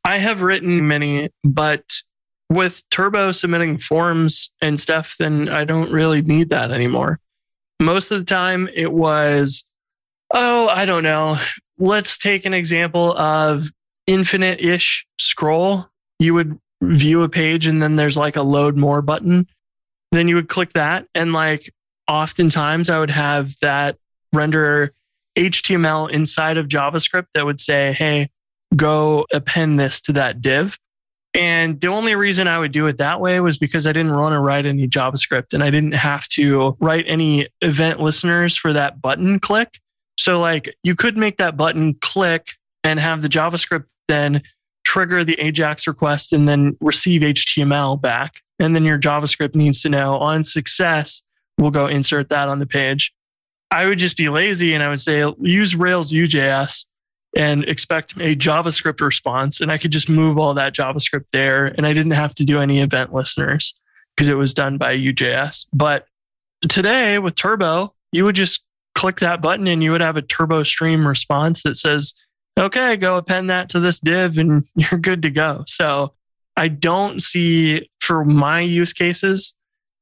[0.04, 1.84] I have written many, but
[2.48, 7.18] with Turbo submitting forms and stuff, then I don't really need that anymore.
[7.80, 9.64] Most of the time, it was,
[10.32, 11.38] oh, I don't know.
[11.78, 13.70] Let's take an example of
[14.06, 15.86] infinite ish scroll.
[16.18, 19.46] You would view a page and then there's like a load more button.
[20.12, 21.06] Then you would click that.
[21.14, 21.72] And like
[22.12, 23.96] oftentimes I would have that
[24.32, 24.92] render
[25.36, 28.28] HTML inside of JavaScript that would say, hey,
[28.76, 30.78] go append this to that div.
[31.34, 34.34] And the only reason I would do it that way was because I didn't want
[34.34, 39.00] to write any JavaScript and I didn't have to write any event listeners for that
[39.00, 39.78] button click.
[40.18, 42.48] So, like, you could make that button click
[42.84, 44.42] and have the JavaScript then
[44.84, 48.42] trigger the Ajax request and then receive HTML back.
[48.58, 51.22] And then your JavaScript needs to know on success,
[51.58, 53.12] we'll go insert that on the page.
[53.70, 56.86] I would just be lazy and I would say use Rails UJS
[57.34, 59.60] and expect a JavaScript response.
[59.60, 61.66] And I could just move all that JavaScript there.
[61.66, 63.74] And I didn't have to do any event listeners
[64.14, 65.66] because it was done by UJS.
[65.72, 66.06] But
[66.68, 68.62] today with Turbo, you would just
[68.94, 72.12] click that button and you would have a Turbo Stream response that says,
[72.58, 75.64] okay, go append that to this div and you're good to go.
[75.66, 76.12] So
[76.56, 79.54] I don't see for my use cases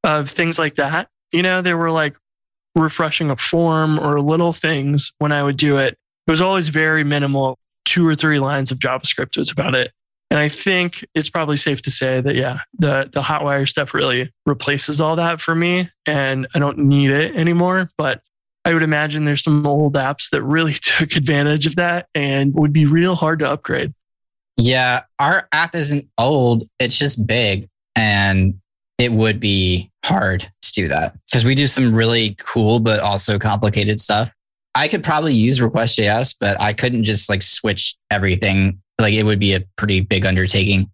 [0.03, 1.07] of things like that.
[1.31, 2.17] You know, they were like
[2.75, 7.03] refreshing a form or little things when I would do it it was always very
[7.03, 7.57] minimal.
[7.83, 9.91] Two or three lines of JavaScript was about it.
[10.29, 14.31] And I think it's probably safe to say that, yeah, the, the Hotwire stuff really
[14.45, 15.89] replaces all that for me.
[16.05, 17.89] And I don't need it anymore.
[17.97, 18.21] But
[18.63, 22.71] I would imagine there's some old apps that really took advantage of that and would
[22.71, 23.93] be real hard to upgrade.
[24.55, 27.67] Yeah, our app isn't old, it's just big.
[27.95, 28.61] And
[28.97, 33.37] it would be hard to do that because we do some really cool, but also
[33.39, 34.33] complicated stuff.
[34.73, 38.81] I could probably use request.js, but I couldn't just like switch everything.
[38.99, 40.89] Like it would be a pretty big undertaking.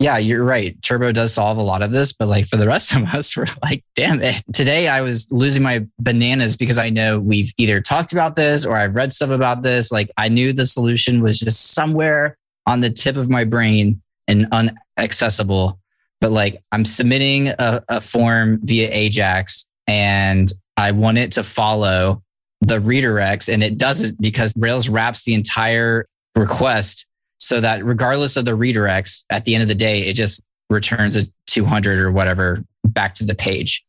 [0.00, 0.80] Yeah, you're right.
[0.82, 3.46] Turbo does solve a lot of this, but like for the rest of us, we're
[3.62, 4.42] like, damn it.
[4.52, 8.76] Today I was losing my bananas because I know we've either talked about this or
[8.76, 9.92] I've read stuff about this.
[9.92, 12.36] Like I knew the solution was just somewhere
[12.66, 15.78] on the tip of my brain and unaccessible.
[16.24, 22.22] But like I'm submitting a, a form via Ajax and I want it to follow
[22.62, 27.06] the redirects and it doesn't because Rails wraps the entire request
[27.38, 31.18] so that regardless of the redirects, at the end of the day, it just returns
[31.18, 33.84] a 200 or whatever back to the page.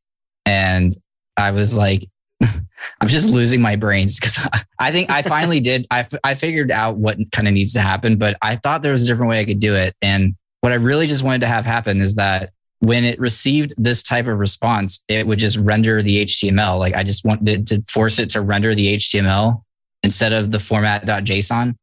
[0.45, 0.93] And
[1.37, 2.05] I was like,
[2.43, 4.45] I'm just losing my brains because
[4.77, 5.87] I think I finally did.
[5.89, 8.91] I, f- I figured out what kind of needs to happen, but I thought there
[8.91, 9.95] was a different way I could do it.
[10.01, 10.35] And
[10.65, 14.25] what I really just wanted to have happen is that when it received this type
[14.25, 16.79] of response, it would just render the HTML.
[16.79, 19.61] Like I just wanted to force it to render the HTML
[20.01, 21.61] instead of the format.json.
[21.61, 21.77] And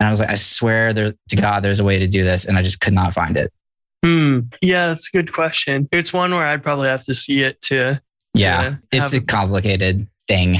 [0.00, 2.46] I was like, I swear there to God, there's a way to do this.
[2.46, 3.52] And I just could not find it.
[4.02, 4.40] Hmm.
[4.62, 5.86] Yeah, that's a good question.
[5.92, 8.00] It's one where I'd probably have to see it to.
[8.32, 10.56] Yeah, to it's a complicated thing.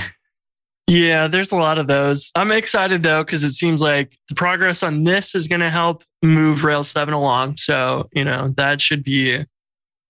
[0.89, 2.31] Yeah, there's a lot of those.
[2.37, 6.05] I'm excited though, because it seems like the progress on this is going to help
[6.23, 7.57] move Rails 7 along.
[7.57, 9.45] So, you know, that should be,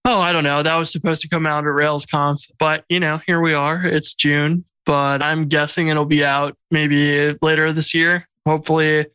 [0.04, 0.62] oh, I don't know.
[0.62, 3.86] That was supposed to come out at RailsConf, but, you know, here we are.
[3.86, 8.28] It's June, but I'm guessing it'll be out maybe later this year.
[8.44, 9.06] Hopefully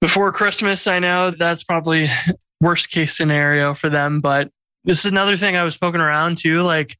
[0.00, 0.86] before Christmas.
[0.86, 2.08] I know that's probably
[2.60, 4.50] worst case scenario for them, but
[4.84, 6.62] this is another thing I was poking around to.
[6.62, 6.96] Like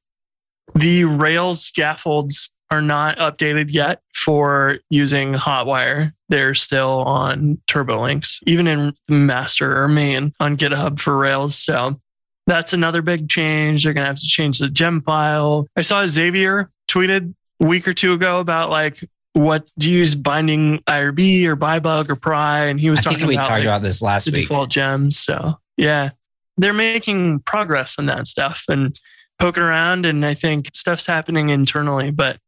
[0.74, 6.12] the Rails scaffolds are not updated yet for using Hotwire.
[6.28, 11.56] They're still on TurboLinks, even in master or main on GitHub for Rails.
[11.58, 12.00] So
[12.46, 13.84] that's another big change.
[13.84, 15.66] They're going to have to change the gem file.
[15.76, 19.02] I saw Xavier tweeted a week or two ago about like,
[19.32, 22.64] what do you use binding IRB or byebug or pry?
[22.64, 24.48] And he was I talking think we about, talked like, about this last the week.
[24.48, 25.18] default gems.
[25.18, 26.10] So yeah,
[26.56, 28.98] they're making progress on that stuff and
[29.38, 30.06] poking around.
[30.06, 32.38] And I think stuff's happening internally, but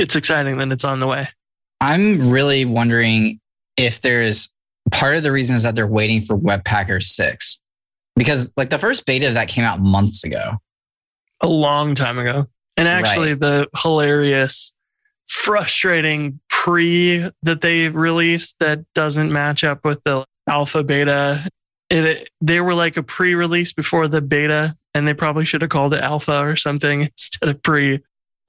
[0.00, 1.28] it's exciting that it's on the way.
[1.80, 3.40] I'm really wondering
[3.76, 4.52] if there's
[4.90, 7.60] part of the reason is that they're waiting for Webpacker 6.
[8.16, 10.58] Because like the first beta that came out months ago.
[11.40, 12.46] A long time ago.
[12.76, 14.72] And actually, the hilarious,
[15.26, 21.48] frustrating pre that they released that doesn't match up with the alpha beta.
[21.88, 25.70] It, they were like a pre release before the beta, and they probably should have
[25.70, 28.00] called it alpha or something instead of pre.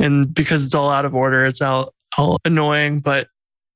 [0.02, 3.00] And because it's all out of order, it's all, all annoying.
[3.00, 3.28] But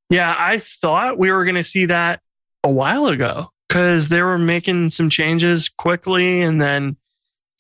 [0.10, 2.20] yeah, I thought we were going to see that
[2.64, 6.98] a while ago because they were making some changes quickly and then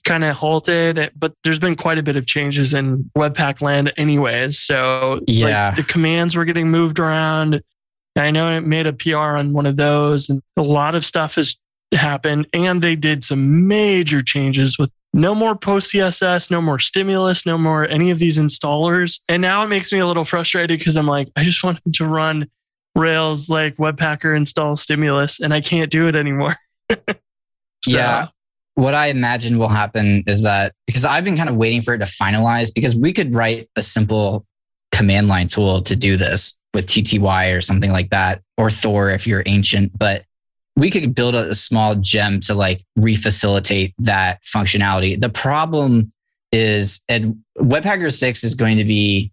[0.03, 1.11] kind of halted.
[1.15, 4.59] But there's been quite a bit of changes in Webpack land, anyways.
[4.59, 5.67] So Yeah.
[5.67, 7.61] like, the commands were getting moved around.
[8.15, 11.35] I know it made a PR on one of those, and a lot of stuff
[11.35, 11.57] has
[11.93, 12.47] happened.
[12.53, 17.57] And they did some major changes with no more post CSS, no more stimulus, no
[17.57, 19.21] more any of these installers.
[19.29, 22.05] And now it makes me a little frustrated because I'm like, I just wanted to
[22.05, 22.49] run
[22.95, 26.55] Rails like Webpacker install stimulus, and I can't do it anymore.
[27.83, 28.27] So, Yeah.
[28.73, 31.99] What I imagine will happen is that because I've been kind of waiting for it
[31.99, 34.43] to finalize because we could write a simple
[34.91, 39.27] command line tool to do this with TTY or something like that, or Thor if
[39.27, 40.23] you're ancient, but
[40.75, 45.19] we could build a, a small gem to like refacilitate that functionality.
[45.19, 46.11] The problem
[46.51, 49.31] is, and Webpacker 6 is going to be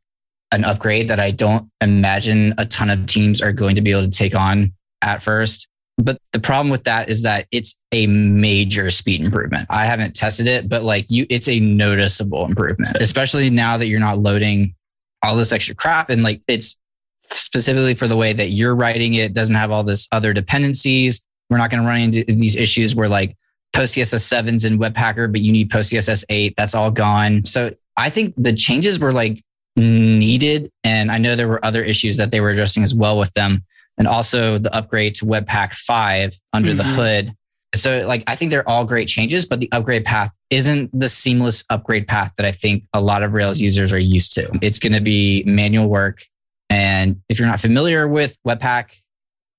[0.52, 4.02] an upgrade that I don't imagine a ton of teams are going to be able
[4.02, 4.72] to take on
[5.02, 5.68] at first.
[5.98, 9.66] But the problem with that is that it's a major speed improvement.
[9.70, 14.00] I haven't tested it, but like you, it's a noticeable improvement, especially now that you're
[14.00, 14.74] not loading
[15.22, 16.10] all this extra crap.
[16.10, 16.78] And like it's
[17.22, 21.24] specifically for the way that you're writing it, doesn't have all this other dependencies.
[21.52, 23.36] We're not going to run into these issues where like
[23.76, 26.54] PostCSS 7's in Webpacker, but you need PostCSS 8.
[26.56, 27.44] That's all gone.
[27.44, 29.42] So I think the changes were like
[29.76, 30.70] needed.
[30.82, 33.64] And I know there were other issues that they were addressing as well with them
[33.98, 36.94] and also the upgrade to Webpack 5 under the Mhm.
[36.94, 37.34] hood.
[37.74, 41.64] So, like, I think they're all great changes, but the upgrade path isn't the seamless
[41.70, 44.50] upgrade path that I think a lot of Rails users are used to.
[44.60, 46.22] It's going to be manual work.
[46.68, 48.90] And if you're not familiar with Webpack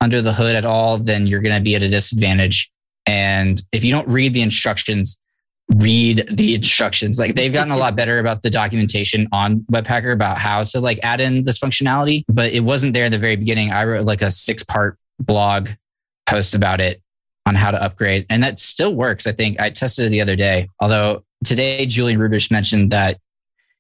[0.04, 2.70] under the hood at all, then you're going to be at a disadvantage.
[3.06, 5.18] And if you don't read the instructions,
[5.78, 7.18] read the instructions.
[7.18, 11.00] Like they've gotten a lot better about the documentation on Webpacker about how to like
[11.04, 13.72] add in this functionality, but it wasn't there in the very beginning.
[13.72, 15.70] I wrote like a six part blog
[16.26, 17.02] post about it
[17.46, 19.26] on how to upgrade, and that still works.
[19.26, 20.70] I think I tested it the other day.
[20.82, 23.20] Although today Julian Rubisch mentioned that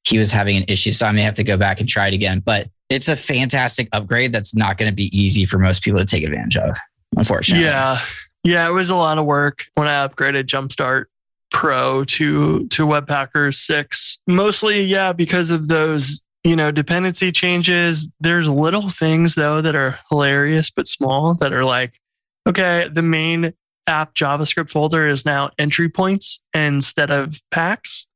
[0.05, 2.13] he was having an issue, so I may have to go back and try it
[2.13, 2.39] again.
[2.39, 6.06] But it's a fantastic upgrade that's not going to be easy for most people to
[6.06, 6.78] take advantage of,
[7.18, 7.66] unfortunately.
[7.66, 8.00] Yeah.
[8.44, 11.06] Yeah, it was a lot of work when I upgraded Jumpstart
[11.52, 14.20] Pro to to Webpacker 6.
[14.28, 18.10] Mostly, yeah, because of those, you know, dependency changes.
[18.20, 22.00] There's little things though that are hilarious but small that are like,
[22.48, 23.54] okay, the main
[23.88, 28.08] app JavaScript folder is now entry points instead of packs.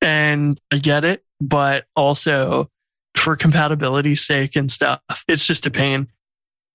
[0.00, 2.70] And I get it, but also
[3.24, 6.08] for compatibility's sake and stuff, it's just a pain.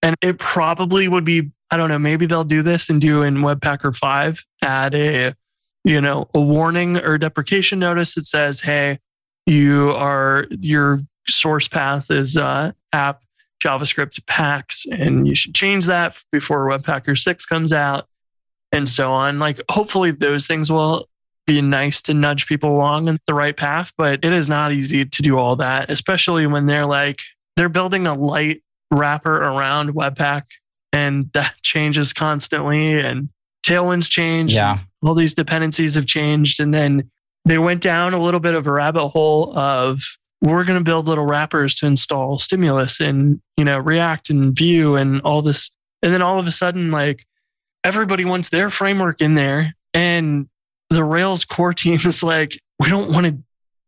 [0.01, 3.37] And it probably would be, I don't know, maybe they'll do this and do in
[3.37, 5.35] Webpacker 5, add a,
[5.83, 8.99] you know, a warning or deprecation notice that says, hey,
[9.45, 13.21] you are, your source path is uh, app
[13.63, 18.07] JavaScript packs, and you should change that before Webpacker 6 comes out
[18.71, 19.37] and so on.
[19.37, 21.08] Like, hopefully, those things will
[21.49, 25.03] be nice to nudge people along in the right path, but it is not easy
[25.03, 27.21] to do all that, especially when they're like,
[27.55, 30.43] they're building a light wrapper around Webpack
[30.93, 33.29] and that changes constantly and
[33.63, 34.53] Tailwind's changed.
[34.53, 34.75] Yeah.
[35.01, 36.59] All these dependencies have changed.
[36.59, 37.09] And then
[37.45, 40.01] they went down a little bit of a rabbit hole of
[40.41, 44.95] we're going to build little wrappers to install stimulus and, you know, react and Vue
[44.95, 45.71] and all this.
[46.03, 47.25] And then all of a sudden, like
[47.83, 49.73] everybody wants their framework in there.
[49.95, 50.47] And
[50.89, 53.31] the Rails core team is like, we don't want to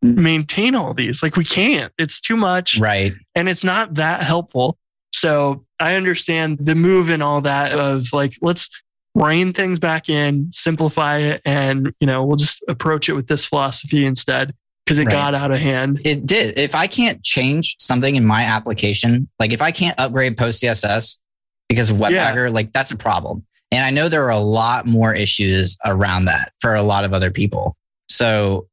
[0.04, 0.16] mm.
[0.16, 1.22] maintain all these.
[1.22, 1.92] Like we can't.
[1.98, 3.12] It's too much Right.
[3.34, 4.78] and it's not that helpful.
[5.14, 8.68] So I understand the move and all that of like, let's
[9.14, 13.44] rein things back in, simplify it, and you know, we'll just approach it with this
[13.44, 14.54] philosophy instead
[14.86, 15.12] because it Right.
[15.12, 16.00] got out of hand.
[16.04, 16.58] It did.
[16.58, 21.20] If I can't change something in my application, like if I can't upgrade post CSS
[21.68, 23.44] because of Webpacker, like that's a problem.
[23.72, 27.12] And I know there are a lot more issues around that for a lot of
[27.14, 27.74] other people.
[28.08, 28.68] So,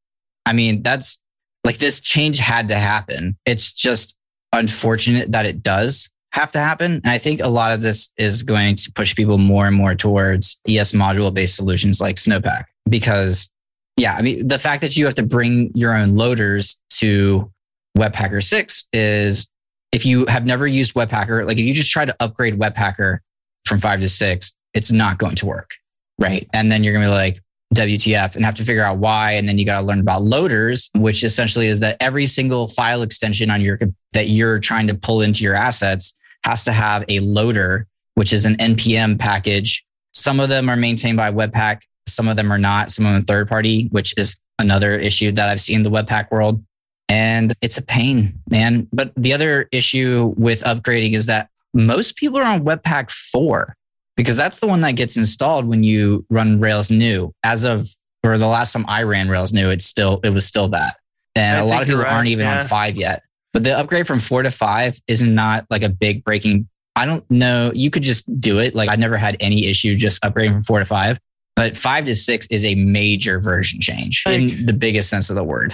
[0.45, 1.19] I mean, that's
[1.63, 3.37] like this change had to happen.
[3.45, 4.15] It's just
[4.53, 6.09] unfortunate that it does.
[6.31, 7.01] have to happen.
[7.03, 9.95] And I think a lot of this is going to push people more and more
[9.95, 13.49] towards ES module based solutions like Snowpack because
[13.97, 17.51] yeah, I mean, the fact that you have to bring your own loaders to
[17.97, 19.49] Webpacker 6 is
[19.91, 23.19] if you have never used Webpacker, like if you just try to upgrade Webpacker
[23.65, 25.71] from five to six, it's not going to work.
[26.17, 26.47] Right.
[26.53, 27.39] And then you're going to be like,
[27.75, 29.33] WTF and have to figure out why.
[29.33, 33.03] And then you got to learn about loaders, which essentially is that every single file
[33.03, 33.79] extension on your
[34.13, 38.45] that you're trying to pull into your assets has to have a loader, which is
[38.45, 39.85] an NPM package.
[40.13, 43.23] Some of them are maintained by Webpack, some of them are not, some of them
[43.23, 46.63] third party, which is another issue that I've seen in the Webpack world.
[47.07, 48.87] And it's a pain, man.
[48.91, 53.75] But the other issue with upgrading is that most people are on Webpack 4
[54.19, 57.33] because that's the one that gets installed when you run Rails new.
[57.41, 57.89] As of
[58.21, 60.97] or the last time I ran Rails new, it's still it was still that.
[61.35, 62.59] And I a lot of people right, aren't even yeah.
[62.59, 63.23] on five yet.
[63.53, 66.67] But the upgrade from four to five is not like a big breaking.
[66.97, 67.71] I don't know.
[67.73, 68.75] You could just do it.
[68.75, 71.17] Like I never had any issue just upgrading from four to five.
[71.55, 75.37] But five to six is a major version change Like- in the biggest sense of
[75.37, 75.73] the word.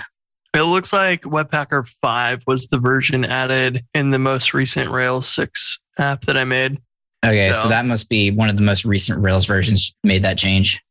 [0.53, 5.79] It looks like Webpacker 5 was the version added in the most recent Rails 6
[5.97, 6.77] app that I made.
[7.25, 10.37] Okay, so, So- that must be one of the most recent Rails versions made that
[10.37, 10.81] change.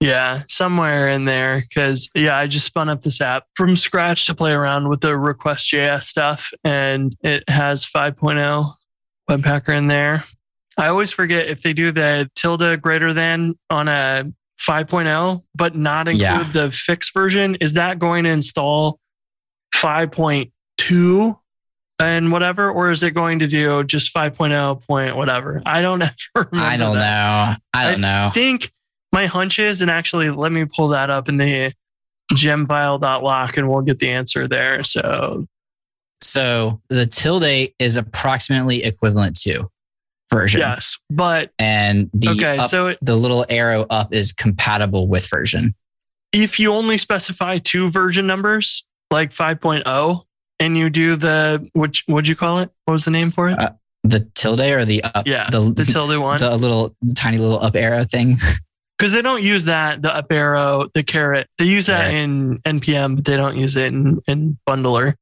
[0.00, 1.66] Yeah, somewhere in there.
[1.74, 5.14] Cause yeah, I just spun up this app from scratch to play around with the
[5.14, 8.72] request.js stuff and it has 5.0
[9.30, 10.24] Webpacker in there.
[10.78, 14.24] I always forget if they do the tilde greater than on a
[14.58, 16.44] 5.0, but not include Yeah.
[16.50, 17.56] the fixed version.
[17.56, 18.98] Is that going to install
[19.74, 21.36] 5.2
[22.00, 22.70] and whatever?
[22.70, 25.62] Or is it going to do just 5.0 point whatever?
[25.66, 26.14] I don't ever
[26.50, 26.58] remember.
[26.70, 27.52] I don't that.
[27.52, 27.64] know.
[27.74, 28.26] I don't know.
[28.28, 28.72] I think
[29.12, 31.72] my hunch is, and actually, let me pull that up in the
[32.32, 34.82] gemfile.lock and we'll get the answer there.
[34.84, 35.46] So,
[36.22, 39.68] So the tilde is approximately equivalent to
[40.30, 40.60] version.
[40.60, 45.74] yes, but And the okay, up- so the little arrow up is compatible with version.
[46.32, 50.22] if you only specify two version numbers, like 5.0,
[50.60, 52.70] and you do the, which, what'd you call it?
[52.84, 53.58] What was the name for it?
[53.58, 53.70] Uh,
[54.04, 56.38] The tilde or the up yeah, the, the tilde one.
[56.38, 58.36] the little tiny little up arrow thing.
[58.98, 61.46] Because they don't use that, the up arrow, the caret.
[61.56, 62.14] They use that Right.
[62.16, 65.14] in NPM, but they don't use it in, in Bundler.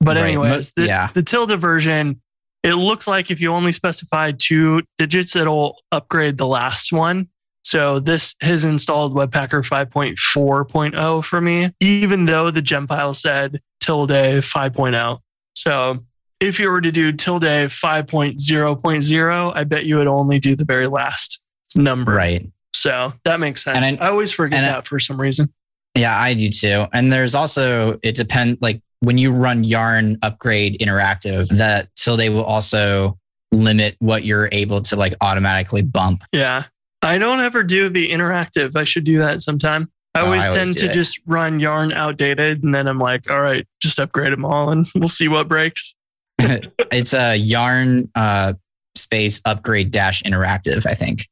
[0.00, 0.24] But Right.
[0.28, 1.08] anyways, Most- the, yeah.
[1.12, 2.22] the tilde version,
[2.62, 7.28] it looks like if you only specify two digits, it'll upgrade the last one.
[7.62, 14.42] So this has installed Webpacker 5.4.0 for me, even though the gem file said tilde
[14.42, 15.18] 5.0.
[15.54, 15.98] So
[16.40, 20.86] if you were to do tilde 5.0.0, I bet you would only do the very
[20.88, 21.40] last
[21.74, 22.12] number.
[22.12, 22.50] Right.
[22.74, 23.78] So that makes sense.
[23.78, 25.52] And I- I, always forget and I- that for some reason.
[25.94, 26.86] Yeah, I do too.
[26.92, 32.44] And there's also it depend like when you run yarn upgrade interactive, that tilde will
[32.44, 33.18] also
[33.52, 36.22] limit what you're able to like automatically bump.
[36.32, 36.64] Yeah.
[37.02, 38.76] I don't ever do the interactive.
[38.76, 39.90] I should do that sometime.
[40.16, 40.92] I Oh, I always always tend to it.
[40.92, 44.88] just run yarn outdated and then I'm like, all right, just upgrade them all and
[44.94, 45.94] we'll see what breaks.
[46.38, 48.54] it's a yarn uh
[48.94, 51.26] space upgrade dash interactive, I think.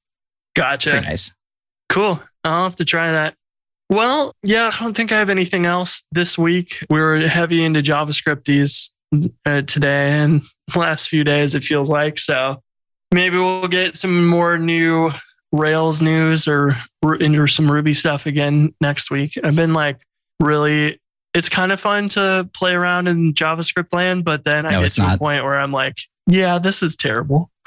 [0.55, 0.91] Gotcha.
[0.91, 1.33] Pretty nice.
[1.89, 2.21] Cool.
[2.45, 3.35] I'll have to try that.
[3.91, 6.85] Well, yeah, I don't think I have anything else this week.
[6.91, 8.93] We were heavy into JavaScript these
[9.47, 10.43] uh, today and
[10.77, 12.19] last few days, it feels like.
[12.19, 12.63] So
[13.13, 15.11] maybe we'll get some more new
[15.55, 16.77] Rails news or
[17.21, 19.39] into some Ruby stuff again next week.
[19.43, 19.99] I've been like
[20.41, 21.01] really,
[21.33, 24.91] it's kind of fun to play around in JavaScript land, but then I No, get
[24.93, 25.97] to a point where I'm like,
[26.27, 27.51] yeah, this is terrible.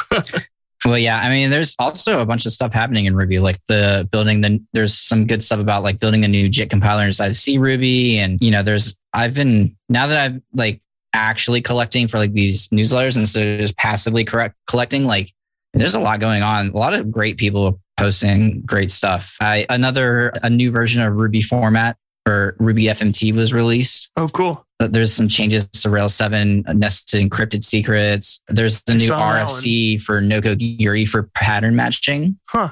[0.85, 4.07] Well, yeah, I mean, there's also a bunch of stuff happening in Ruby, like the
[4.11, 4.41] building.
[4.41, 7.57] Then there's some good stuff about like building a new JIT compiler inside of C
[7.57, 10.81] Ruby, and you know, there's I've been now that I've like
[11.13, 15.05] actually collecting for like these newsletters instead of just passively correct collecting.
[15.05, 15.33] Like,
[15.73, 16.69] there's a lot going on.
[16.69, 19.35] A lot of great people posting great stuff.
[19.41, 21.97] I another a new version of Ruby format
[22.27, 24.09] or Ruby FMT was released.
[24.17, 24.65] Oh, cool.
[24.79, 28.41] Uh, There's some changes to Rails 7, uh, nested encrypted secrets.
[28.49, 32.37] There's the new RFC for Nokogiri for pattern matching.
[32.45, 32.69] Huh.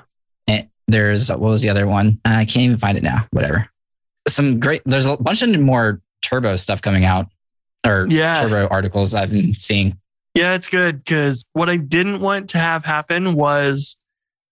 [0.48, 2.20] And there's, what was the other one?
[2.26, 3.26] I can't even find it now.
[3.32, 3.68] Whatever.
[4.28, 7.28] Some great, there's a bunch of more turbo stuff coming out
[7.88, 8.36] or Yeah.
[8.42, 9.98] turbo articles I've been seeing.
[10.36, 13.96] Yeah, it's good because what I didn't want to have happen was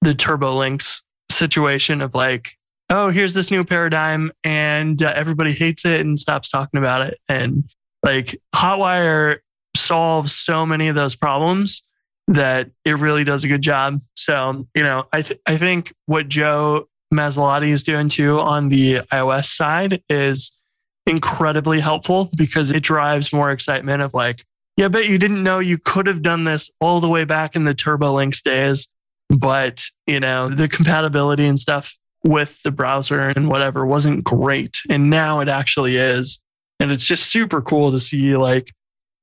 [0.02, 2.54] the turbo links situation of like,
[2.90, 7.20] oh, here's this new paradigm and uh, everybody hates it and stops talking about it.
[7.28, 7.70] And
[8.02, 9.40] like Hotwire
[9.76, 11.84] solves so many of those problems
[12.30, 14.00] that it really does a good job.
[14.16, 19.02] So, you know, I, th- I think what Joe Masilotti is doing too on the
[19.12, 20.58] iOS side is
[21.06, 24.46] incredibly helpful because it drives more excitement of like,
[24.78, 27.64] Yeah, but you didn't know you could have done this all the way back in
[27.64, 28.90] the TurboLinks days.
[29.30, 34.80] But, you know, the compatibility and stuff with the browser and whatever wasn't great.
[34.90, 36.40] And now it actually is.
[36.80, 38.72] And it's just super cool to see, like,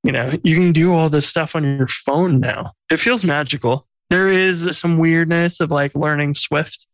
[0.03, 2.73] you know, you can do all this stuff on your phone now.
[2.89, 3.87] It feels magical.
[4.09, 6.87] There is some weirdness of like learning Swift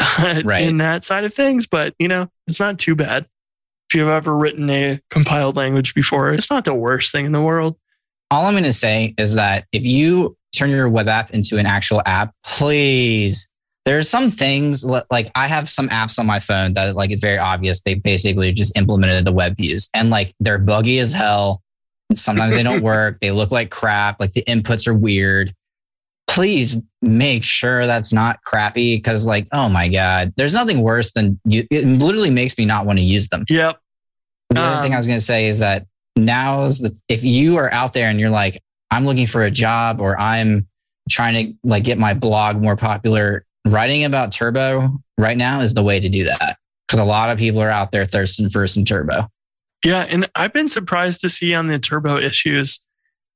[0.22, 0.66] Right.
[0.66, 3.26] in that side of things, but, you know, it's not too bad.
[3.90, 7.42] If you've ever written a compiled language before, it's not the worst thing in the
[7.42, 7.76] world.
[8.30, 11.66] All I'm going to say is that if you turn your web app into an
[11.66, 13.48] actual app, please.
[13.84, 17.36] There's some things like I have some apps on my phone that like it's very
[17.36, 21.60] obvious they basically just implemented the web views and like they're buggy as hell.
[22.14, 23.20] Sometimes they don't work.
[23.20, 24.20] They look like crap.
[24.20, 25.52] Like the inputs are weird.
[26.26, 31.38] Please make sure that's not crappy because like oh my god, there's nothing worse than
[31.44, 31.66] you.
[31.70, 33.44] It literally makes me not want to use them.
[33.50, 33.78] Yep.
[34.48, 37.24] The other thing Um, I was going to say is that now is the if
[37.24, 40.68] you are out there and you're like I'm looking for a job or I'm
[41.10, 45.82] trying to like get my blog more popular, writing about turbo right now is the
[45.82, 48.84] way to do that because a lot of people are out there thirsting for some
[48.84, 49.28] turbo.
[49.84, 52.80] Yeah, and I've been surprised to see on the Turbo issues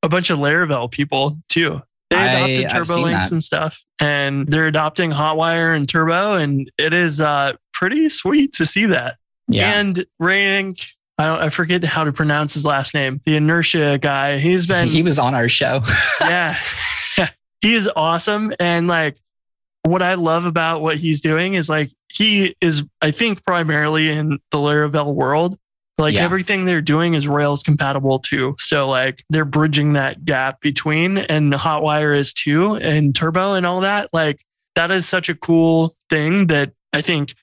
[0.02, 1.82] a bunch of Laravel people too.
[2.10, 3.32] They adopted Turbo links that.
[3.32, 8.64] and stuff, and they're adopting Hotwire and Turbo, and it is uh, pretty sweet to
[8.64, 9.16] see that.
[9.46, 9.78] Yeah.
[9.78, 10.78] And Rank,
[11.18, 13.20] I don't, I forget how to pronounce his last name.
[13.24, 14.38] The inertia guy.
[14.38, 15.82] He's been he was on our show.
[16.20, 16.56] yeah.
[17.60, 18.52] he is awesome.
[18.60, 19.16] And like
[19.82, 24.38] what I love about what he's doing is like he is, I think, primarily in
[24.50, 25.58] the Laravel world.
[25.98, 26.22] Like Yeah.
[26.24, 28.54] everything they're doing is Rails compatible too.
[28.58, 33.80] So like they're bridging that gap between and Hotwire is too and Turbo and all
[33.80, 34.08] that.
[34.12, 34.40] Like
[34.76, 37.34] that is such a cool thing that I think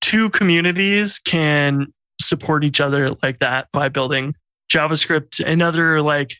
[0.00, 1.92] two communities can
[2.22, 4.34] support each other like that by building
[4.70, 6.36] JavaScript and other like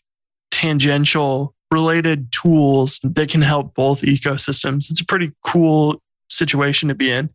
[0.50, 4.90] tangential related tools that can help both ecosystems.
[4.90, 7.30] It's a pretty cool situation to be in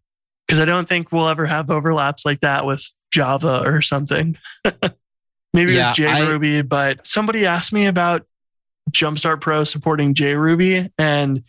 [0.47, 4.37] because I don't think we'll ever have overlaps like that with Java or something.
[5.53, 8.25] Maybe Yeah, with JRuby, but somebody asked me about
[8.91, 11.43] Jumpstart Pro supporting JRuby and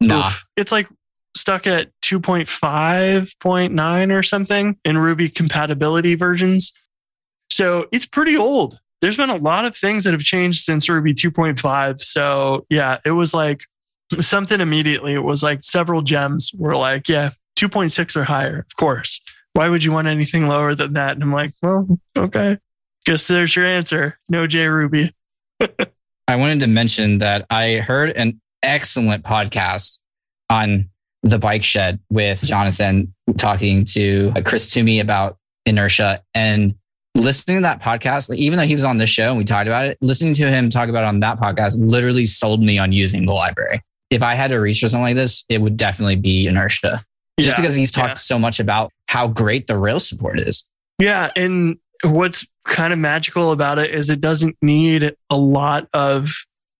[0.00, 0.26] nah.
[0.26, 0.88] oof, it's like
[1.36, 1.90] stuck at
[2.20, 6.72] 2.5.9 or something in Ruby compatibility versions.
[7.50, 8.78] So it's pretty old.
[9.00, 12.02] There's been a lot of things that have changed since Ruby 2.5.
[12.02, 13.64] So yeah, it was like
[14.20, 15.14] something immediately.
[15.14, 19.20] It was like several gems were like, yeah, 2.6 or higher, of course.
[19.54, 21.12] Why would you want anything lower than that?
[21.12, 22.58] And I'm like, well, okay.
[23.04, 24.18] Guess there's your answer.
[24.28, 25.12] No JRuby.
[26.28, 29.98] I wanted to mention that I heard an excellent podcast
[30.48, 30.88] on
[31.22, 36.74] the bike shed with Jonathan talking to uh, Chris Toomey about inertia and
[37.14, 39.66] listening to that podcast, like, even though he was on this show and we talked
[39.66, 42.92] about it, listening to him talk about it on that podcast literally sold me on
[42.92, 43.80] using the library.
[44.10, 47.04] If I had to reach for something like this, it would definitely be inertia.
[47.40, 48.14] Just Yeah, because he's talked yeah.
[48.14, 50.68] so much about how great the rail support is.
[50.98, 56.30] Yeah, and what's kind of magical about it is it doesn't need a lot of,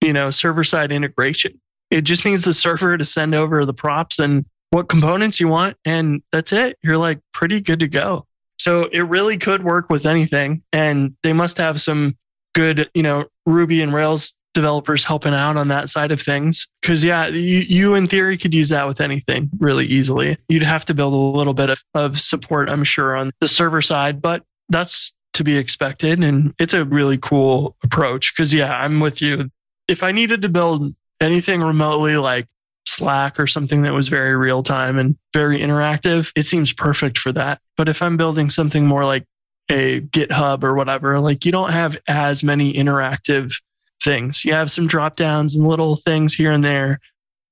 [0.00, 1.60] you know, server side integration.
[1.92, 5.76] It just needs the server to send over the props and what components you want
[5.84, 6.78] and that's it.
[6.82, 8.26] You're like pretty good to go.
[8.58, 12.16] So it really could work with anything and they must have some
[12.54, 17.04] good, you know, Ruby and Rails developers helping out on that side of things cuz
[17.04, 20.38] yeah, you, you in theory could use that with anything really easily.
[20.48, 23.82] You'd have to build a little bit of, of support I'm sure on the server
[23.82, 29.00] side, but that's to be expected and it's a really cool approach cuz yeah, I'm
[29.00, 29.50] with you.
[29.88, 32.48] If I needed to build anything remotely like
[32.86, 37.32] Slack or something that was very real time and very interactive, it seems perfect for
[37.32, 37.60] that.
[37.76, 39.24] But if I'm building something more like
[39.70, 43.54] a GitHub or whatever, like you don't have as many interactive
[44.02, 44.44] things.
[44.44, 46.98] You have some drop downs and little things here and there.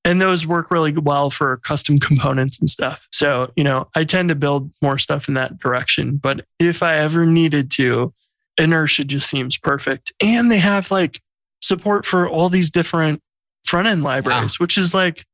[0.04, 3.06] And those work really well for custom components and stuff.
[3.12, 6.16] So, you know, I tend to build more stuff in that direction.
[6.16, 8.12] But if I ever needed to,
[8.58, 10.12] inertia just seems perfect.
[10.20, 11.20] And they have like
[11.62, 13.22] support for all these different
[13.70, 15.24] front end libraries, which is like,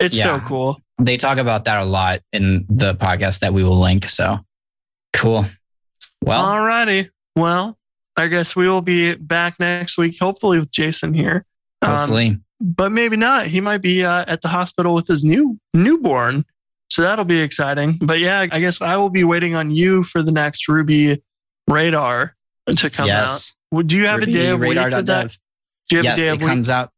[0.00, 0.80] it's so cool.
[1.00, 4.08] They talk about that a lot in the podcast that we will link.
[4.08, 4.40] So
[5.12, 5.46] cool.
[6.22, 7.10] Well, Alrighty.
[7.36, 7.78] Well,
[8.16, 11.44] I guess we will be back next week, hopefully with Jason here.
[11.82, 12.38] Um, hopefully.
[12.60, 13.46] but maybe not.
[13.46, 16.44] He might be uh, at the hospital with his new newborn,
[16.90, 17.98] so that'll be exciting.
[18.00, 21.22] But yeah, I guess I will be waiting on you for the next Ruby
[21.68, 22.34] radar
[22.66, 23.50] to come yes.
[23.50, 23.76] out.
[23.76, 25.36] Would do you have a day of week Radar that?
[25.90, 26.48] Do you have Yes, a day it week?
[26.48, 26.90] comes out.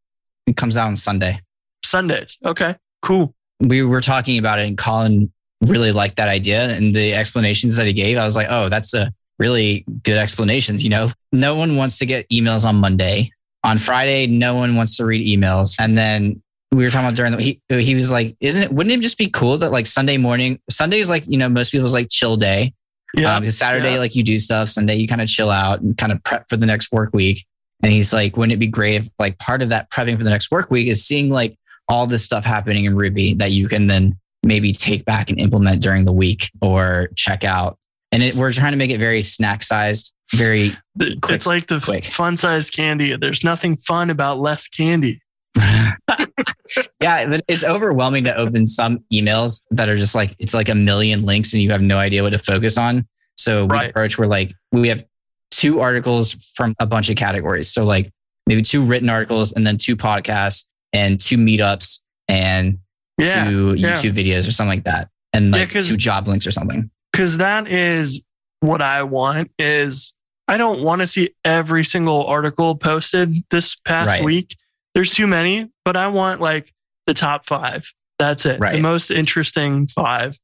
[0.46, 1.40] It comes out on Sunday.
[1.84, 2.38] Sundays?
[2.44, 3.34] Okay, cool.
[3.60, 5.32] We were talking about it, and Colin
[5.66, 8.18] really liked that idea and the explanations that he gave.
[8.18, 10.84] I was like, oh, that's a really good explanations.
[10.84, 13.30] You know, no one wants to get emails on Monday
[13.64, 15.74] On Friday, no one wants to read emails.
[15.80, 16.40] And then
[16.70, 19.18] we were talking about during the he he was like, isn't it wouldn't it just
[19.18, 22.36] be cool that like Sunday morning, Sunday is like, you know, most people's like chill
[22.36, 22.74] day.
[23.14, 23.34] Yeah.
[23.34, 23.98] Um, because Saturday, yeah.
[23.98, 26.56] like you do stuff, Sunday you kind of chill out and kind of prep for
[26.56, 27.44] the next work week.
[27.82, 30.30] And he's like, wouldn't it be great if like part of that prepping for the
[30.30, 31.56] next work week is seeing like
[31.88, 35.82] all this stuff happening in Ruby that you can then maybe take back and implement
[35.82, 37.78] during the week or check out.
[38.12, 41.80] And it, we're trying to make it very snack sized, very quick, it's like the
[41.80, 42.04] quick.
[42.04, 43.16] fun sized candy.
[43.16, 45.20] There's nothing fun about less candy.
[47.00, 50.74] yeah, but it's overwhelming to open some emails that are just like it's like a
[50.74, 53.06] million links and you have no idea what to focus on.
[53.36, 53.90] So we Right.
[53.90, 55.04] approach we're like we have
[55.50, 57.72] two articles from a bunch of categories.
[57.72, 58.10] So like
[58.46, 62.78] maybe two written articles and then two podcasts and two meetups and
[63.18, 63.44] Yeah.
[63.44, 63.92] two yeah.
[63.92, 65.08] YouTube videos or something like that.
[65.32, 66.90] And Yeah, two job links or something.
[67.12, 68.22] because that is
[68.60, 70.12] what I want is
[70.48, 74.24] I don't want to see every single article posted this past Right.
[74.24, 74.56] week.
[74.94, 76.72] There's too many, but I want like
[77.06, 77.92] the top five.
[78.18, 78.60] That's it.
[78.60, 80.38] The most interesting five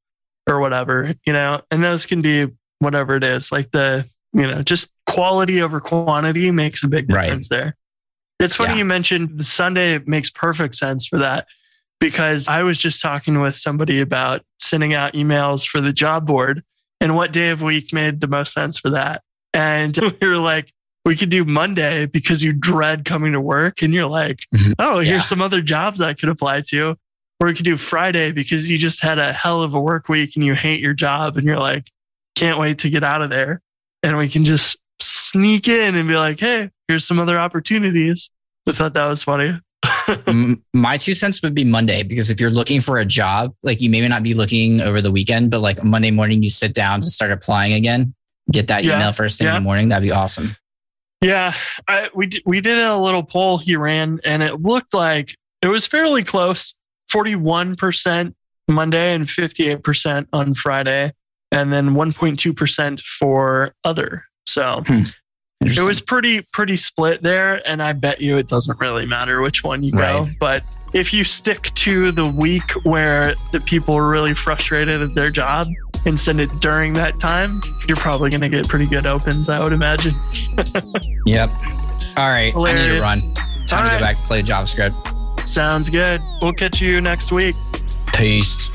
[0.48, 2.48] or whatever, you know, and those can be
[2.80, 3.50] whatever it is.
[3.52, 7.24] Like the, you know, just quality over quantity makes a big Right.
[7.24, 7.76] difference there.
[8.40, 8.78] It's funny Yeah.
[8.78, 11.46] you mentioned the Sunday makes perfect sense for that
[12.00, 16.62] because I was just talking with somebody about sending out emails for the job board
[17.00, 19.22] and what day of week made the most sense for that.
[19.54, 20.72] And we were like,
[21.04, 24.74] we could do Monday because you dread coming to work and you're like, Mhm.
[24.78, 25.20] oh, here's Yeah.
[25.20, 26.96] some other jobs I could apply to.
[27.40, 30.36] Or we could do Friday because you just had a hell of a work week
[30.36, 31.90] and you hate your job and you're like,
[32.36, 33.60] can't wait to get out of there.
[34.02, 38.30] And we can just sneak in and be like, hey, here's some other opportunities.
[38.68, 39.58] I thought that was funny.
[40.72, 43.90] My two cents would be Monday because if you're looking for a job, like you
[43.90, 47.08] may not be looking over the weekend, but like Monday morning you sit down to
[47.10, 48.14] start applying again,
[48.50, 49.88] get that Yeah, email first thing in the morning.
[49.88, 50.56] That'd be awesome.
[51.20, 51.52] Yeah,
[51.86, 55.68] I, we d- we did a little poll he ran, and it looked like it
[55.68, 56.74] was fairly close.
[57.08, 58.34] Forty one percent
[58.68, 61.12] Monday and fifty eight percent on Friday,
[61.52, 64.24] and then one point two percent for other.
[64.46, 65.02] So hmm.
[65.60, 69.62] it was pretty pretty split there, and I bet you it doesn't really matter which
[69.62, 70.26] one you go.
[70.40, 75.28] But if you stick to the week where the people are really frustrated at their
[75.28, 75.68] job
[76.04, 79.48] and send it during that time, you're probably going to get pretty good opens.
[79.48, 80.14] I would imagine.
[81.24, 81.50] Yep.
[82.16, 82.52] All right.
[82.54, 83.20] I need to run.
[83.20, 83.98] Time All to right.
[83.98, 85.48] go back to play JavaScript.
[85.48, 86.20] Sounds good.
[86.40, 87.54] We'll catch you next week.
[88.12, 88.68] Peace.